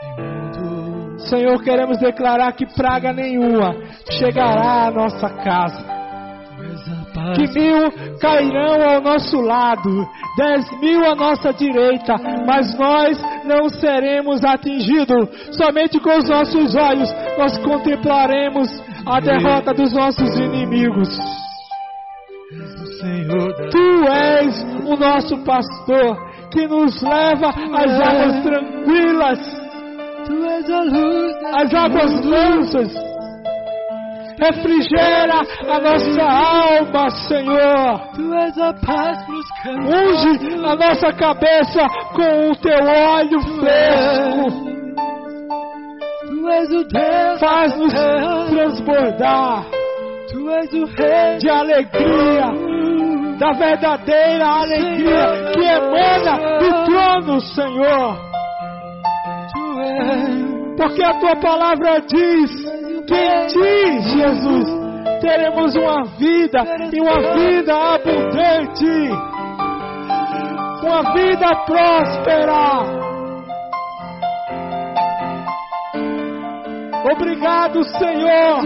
Senhor, 1.29 1.63
queremos 1.63 1.99
declarar 1.99 2.53
que 2.53 2.67
praga 2.75 3.13
nenhuma 3.13 3.75
chegará 4.11 4.87
à 4.87 4.91
nossa 4.91 5.29
casa. 5.29 5.99
Que 7.35 7.47
mil 7.59 8.19
cairão 8.19 8.83
ao 8.83 9.01
nosso 9.01 9.41
lado, 9.41 10.09
dez 10.37 10.81
mil 10.81 11.05
à 11.05 11.15
nossa 11.15 11.53
direita, 11.53 12.15
mas 12.47 12.77
nós 12.79 13.19
não 13.45 13.69
seremos 13.69 14.45
atingidos. 14.45 15.29
Somente 15.57 16.01
com 16.01 16.17
os 16.17 16.29
nossos 16.29 16.75
olhos 16.75 17.09
nós 17.37 17.59
contemplaremos 17.59 18.69
a 19.07 19.21
derrota 19.21 19.75
dos 19.75 19.93
nossos 19.93 20.37
inimigos. 20.39 21.09
Tu 23.71 24.09
és 24.09 24.63
o 24.87 24.97
nosso 24.97 25.39
pastor 25.45 26.17
que 26.51 26.67
nos 26.67 27.03
leva 27.03 27.49
às 27.49 28.01
águas 28.01 28.43
tranquilas, 28.43 29.68
às 31.55 31.75
águas 31.75 32.25
mansas. 32.25 32.93
Refrigera 34.41 35.41
a 35.69 35.81
nossa 35.81 36.23
alma, 36.23 37.11
Senhor. 37.11 38.01
Unge 39.81 40.55
a 40.65 40.77
nossa 40.77 41.13
cabeça 41.13 41.87
com 42.15 42.51
o 42.51 42.57
teu 42.57 42.85
óleo 42.87 43.41
fresco. 43.59 44.69
Faz-nos 47.41 47.93
transbordar 48.49 49.67
de 51.41 51.49
alegria 51.51 52.47
da 53.39 53.53
verdadeira 53.53 54.47
alegria 54.47 55.53
que 55.53 55.65
emana 55.65 56.59
do 56.59 56.85
trono, 56.85 57.41
Senhor. 57.41 58.28
Porque 60.77 61.03
a 61.03 61.15
tua 61.15 61.37
palavra 61.37 62.01
diz 62.01 62.51
que 63.07 63.15
em 63.15 63.47
ti, 63.47 64.01
Jesus, 64.11 64.79
teremos 65.21 65.75
uma 65.75 66.05
vida 66.19 66.61
e 66.93 67.01
uma 67.01 67.21
vida 67.35 67.75
abundante, 67.75 69.11
uma 70.83 71.13
vida 71.13 71.57
próspera. 71.67 72.99
Obrigado, 77.11 77.83
Senhor. 77.85 78.63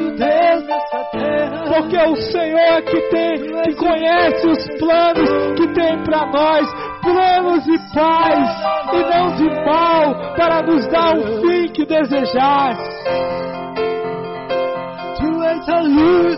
Porque 1.69 1.97
é 1.97 2.09
o 2.09 2.17
Senhor 2.17 2.83
que 2.83 3.01
tem, 3.11 3.63
que 3.63 3.75
conhece 3.77 4.47
os 4.47 4.79
planos 4.79 5.31
que 5.57 5.73
tem 5.73 6.03
para 6.03 6.27
nós, 6.27 6.69
planos 7.01 7.65
de 7.65 7.79
paz 7.95 8.63
e 8.93 9.03
não 9.05 9.35
de 9.37 9.65
mal, 9.65 10.15
para 10.37 10.63
nos 10.63 10.87
dar 10.89 11.17
o 11.17 11.41
fim 11.41 11.69
que 11.73 11.85
desejar. 11.85 12.77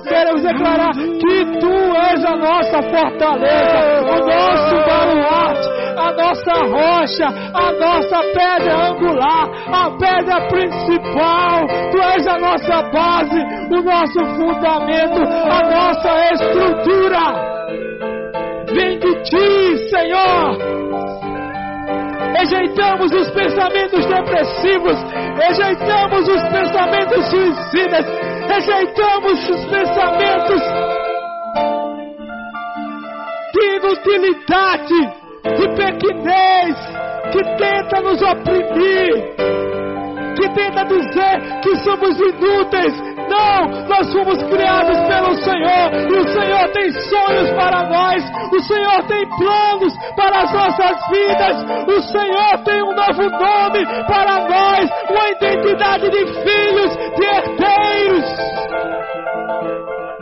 Queremos 0.07 0.42
declarar 0.42 0.92
que 0.92 1.59
tu 1.61 1.72
és 1.97 2.24
a 2.24 2.36
nossa 2.36 2.82
fortaleza, 2.82 4.03
o 4.03 4.18
nosso 4.26 4.74
baluarte, 4.86 5.68
a 5.97 6.12
nossa 6.12 6.53
rocha, 6.64 7.26
a 7.55 7.72
nossa 7.72 8.20
pedra 8.34 8.90
angular, 8.90 9.49
a 9.72 9.90
pedra 9.99 10.49
principal. 10.49 11.66
Tu 11.90 11.99
és 11.99 12.26
a 12.26 12.38
nossa 12.38 12.82
base, 12.90 13.40
o 13.70 13.82
nosso 13.82 14.24
fundamento, 14.36 15.22
a 15.22 15.70
nossa 15.70 16.34
estrutura. 16.34 17.53
Rejeitamos 22.45 23.11
os 23.12 23.30
pensamentos 23.30 24.05
depressivos, 24.07 24.97
rejeitamos 25.36 26.28
os 26.28 26.42
pensamentos 26.42 27.24
suicidas, 27.30 28.07
rejeitamos 28.47 29.51
os 29.51 29.64
pensamentos 29.64 30.62
de 33.55 33.76
inutilidade, 33.76 35.01
de 35.57 35.68
pequenez, 35.74 36.76
que 37.32 37.42
tenta 37.57 38.01
nos 38.03 38.20
oprimir, 38.20 39.34
que 40.36 40.49
tenta 40.51 40.84
dizer 40.84 41.61
que 41.62 41.76
somos 41.76 42.20
inúteis, 42.20 43.14
não, 43.29 43.87
nós 43.89 44.12
fomos 44.12 44.43
criados 44.45 44.99
pelo 45.01 45.35
Senhor 45.37 45.95
e 46.11 46.18
o 46.18 46.29
Senhor 46.29 46.68
tem 46.72 46.93
sonhos 46.93 47.51
para 47.51 47.89
nós, 47.89 48.25
o 48.53 48.61
Senhor 48.61 49.03
tem 49.05 49.29
planos 49.29 49.93
para 50.16 50.43
as 50.43 50.53
nossas 50.53 51.09
vidas, 51.09 51.57
o 51.89 52.03
Senhor 52.03 52.59
tem 52.64 52.83
um 52.83 52.95
novo 52.95 53.31
nome 53.31 53.87
para 54.07 54.49
nós, 54.49 54.91
uma 55.11 55.31
identidade 55.31 56.11
de 56.11 56.27
filhos, 56.27 56.97
de 57.16 57.25
herdeiros. 57.25 58.55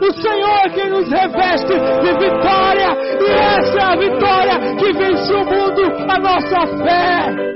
O 0.01 0.11
Senhor 0.21 0.59
é 0.65 0.69
quem 0.69 0.89
nos 0.89 1.09
reveste 1.09 1.73
de 1.73 2.13
vitória, 2.19 2.89
e 3.21 3.31
essa 3.31 3.79
é 3.79 3.83
a 3.83 3.95
vitória 3.95 4.75
que 4.75 4.93
vence 4.93 5.33
o 5.33 5.45
mundo, 5.45 5.81
a 6.09 6.19
nossa 6.19 6.67
fé. 6.83 7.53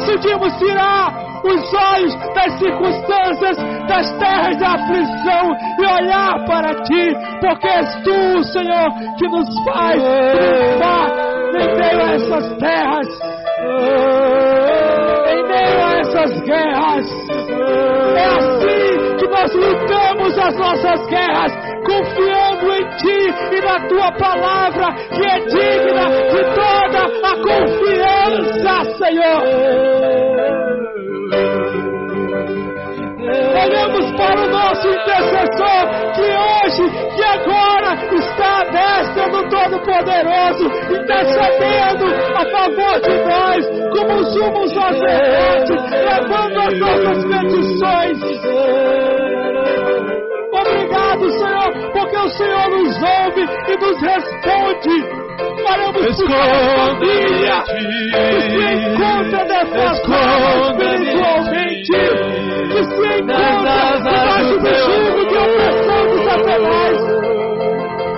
Decidimos 0.00 0.56
tirar 0.56 1.12
os 1.44 1.74
olhos 1.74 2.14
das 2.34 2.58
circunstâncias, 2.58 3.56
das 3.86 4.10
terras 4.18 4.56
de 4.56 4.64
aflição 4.64 5.52
e 5.78 5.86
olhar 5.86 6.44
para 6.46 6.74
ti, 6.84 7.14
porque 7.40 7.68
és 7.68 7.94
tu, 8.02 8.42
Senhor, 8.44 8.90
que 9.18 9.28
nos 9.28 9.48
faz 9.64 10.02
triunfar 10.32 11.10
em 11.54 11.74
meio 11.76 12.02
a 12.02 12.14
essas 12.14 12.56
terras, 12.56 13.08
em 15.28 15.42
meio 15.48 15.84
a 15.84 15.98
essas 15.98 16.40
guerras. 16.40 17.06
É 18.16 18.24
assim 18.24 19.16
que 19.18 19.26
nós 19.28 19.54
lutamos 19.54 20.38
as 20.38 20.56
nossas 20.56 21.06
guerras, 21.08 21.52
confiando 21.84 22.72
em 22.74 22.84
ti 22.96 23.20
e 23.52 23.60
na 23.60 23.80
tua 23.88 24.10
palavra, 24.12 24.92
que 25.08 25.24
é 25.24 25.40
digna 25.40 26.08
de 26.30 26.44
toda 26.54 27.00
a 27.26 27.34
confiança, 27.42 28.84
Senhor. 28.98 29.42
Olhamos 33.62 34.06
para 34.16 34.40
o 34.40 34.48
nosso 34.50 34.88
intercessor 34.88 35.82
que 36.14 36.22
hoje, 36.22 36.84
que 37.14 37.22
agora 37.22 37.90
está 38.14 38.60
à 38.60 38.64
destra 38.64 39.28
do 39.28 39.42
Todo-Poderoso, 39.48 40.64
intercedendo 40.90 42.06
a 42.34 42.44
favor 42.50 43.00
de 43.00 43.14
nós, 43.24 43.64
como 43.90 44.24
sumo 44.24 44.68
sacerdote, 44.68 45.72
levando 45.90 46.58
as 46.60 46.78
nossas 46.78 47.24
petições. 47.24 48.18
Obrigado, 50.90 51.30
Senhor, 51.38 51.92
porque 51.92 52.16
o 52.16 52.28
Senhor 52.30 52.68
nos 52.70 52.96
ouve 53.02 53.42
e 53.68 53.76
nos 53.76 54.00
responde. 54.02 54.96
Paramos 55.62 56.16
por 56.16 56.28
família. 56.28 57.62
Que 57.62 58.40
se 58.40 58.62
encontra 58.74 59.44
defastada 59.44 60.60
espiritualmente 60.70 62.40
que 62.70 62.84
se 62.84 62.92
encontra 62.92 63.98
debaixo 63.98 64.56
do 64.58 64.74
jugo 64.74 65.20
de 65.28 65.36
opressão 65.38 66.02
do 66.06 66.16
Satanás. 66.24 66.98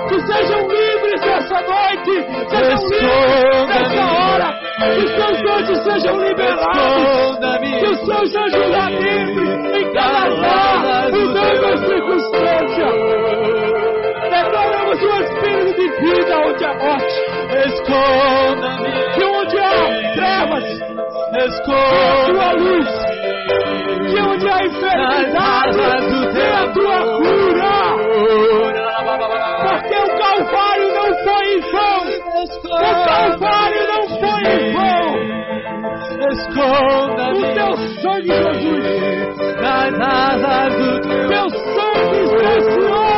Que 0.08 0.16
sejam 0.20 0.60
livres 0.68 1.20
nessa 1.22 1.58
noite, 1.62 2.12
sejam 2.48 2.80
livres 2.88 3.68
nessa 3.68 4.02
hora, 4.12 4.48
que 4.94 5.04
seus 5.08 5.38
anjos 5.50 5.78
sejam 5.84 6.14
liberados, 6.22 7.38
que 7.80 7.86
os 7.86 7.98
seus 8.06 8.30
anjos 8.36 8.66
lá 8.70 8.90
livres 8.90 9.60
em 9.74 9.92
cada 9.92 10.28
lar, 10.28 10.71
Esconda-me. 17.66 19.12
Que 19.14 19.24
onde 19.24 19.58
há 19.58 20.12
trevas, 20.14 20.64
esconda 21.46 22.12
a 22.12 22.26
tua 22.26 22.52
luz 22.52 23.12
que 24.12 24.20
onde 24.20 24.48
há 24.48 24.64
enfermidade 24.64 25.78
tem 26.34 26.52
a 26.52 26.68
tua 26.72 26.98
cura. 27.16 27.76
Porque 29.62 29.96
o 29.96 30.08
Calvário 30.18 30.88
não 30.94 31.10
foi 31.24 31.44
em 31.54 31.60
vão. 31.72 32.00
O 32.42 32.84
Calvário 33.06 33.82
não 33.88 34.02
foi 34.20 34.42
em 34.52 34.72
vão. 34.72 35.06
O 37.32 37.42
teu 37.54 37.72
sangue, 38.02 38.32
Jesus. 38.32 38.86
Nas 39.60 39.94
asas 40.00 40.72
do 40.76 40.88
teu, 41.00 41.28
teu 41.28 41.46
sangue 41.50 42.22
precioso, 42.36 43.11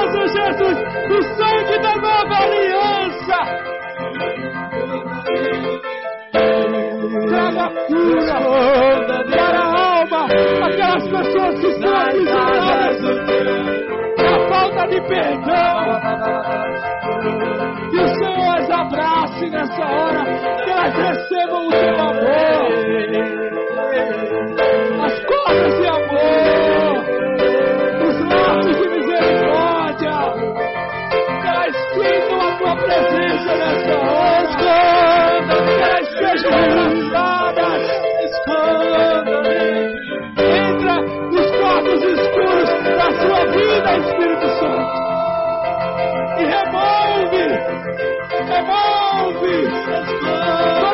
perdão. 15.07 16.01
Que 17.91 18.01
o 18.01 18.09
Senhor 18.09 18.55
as 18.57 18.71
abrace 18.71 19.51
nessa 19.51 19.83
hora, 19.83 20.25
que 20.65 20.71
elas 20.71 20.95
recebam 20.95 21.67
o 21.67 21.71
teu 21.71 22.01
amor, 22.01 22.73
as 25.05 25.25
cordas 25.25 25.75
de 25.77 25.87
amor, 25.87 27.05
os 28.07 28.17
laços 28.33 28.77
de 28.77 28.89
misericórdia, 28.89 30.17
que 31.41 31.47
elas 31.47 31.77
sintam 31.95 32.41
a 32.41 32.59
tua 32.59 32.77
presença 32.77 33.55
nessa 33.57 33.95
hora, 33.99 34.45
que 35.67 35.83
elas 35.83 36.09
sejam 36.09 36.53
abraçadas. 36.53 37.24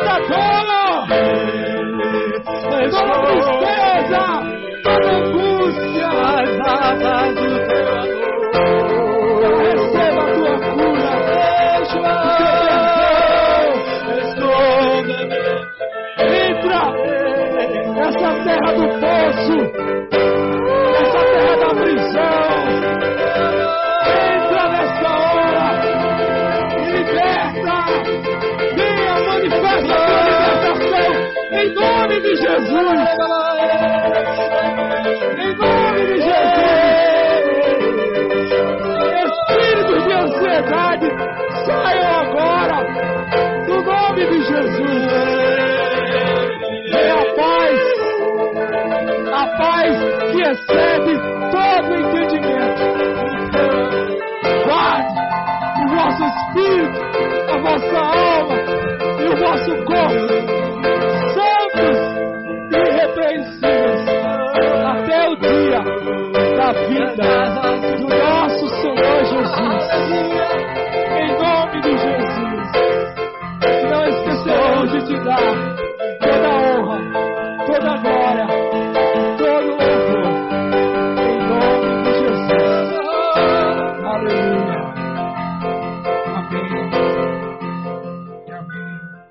Toda 0.01 0.19
dor, 0.27 1.07
toda 2.91 3.15
tristeza, 3.21 4.20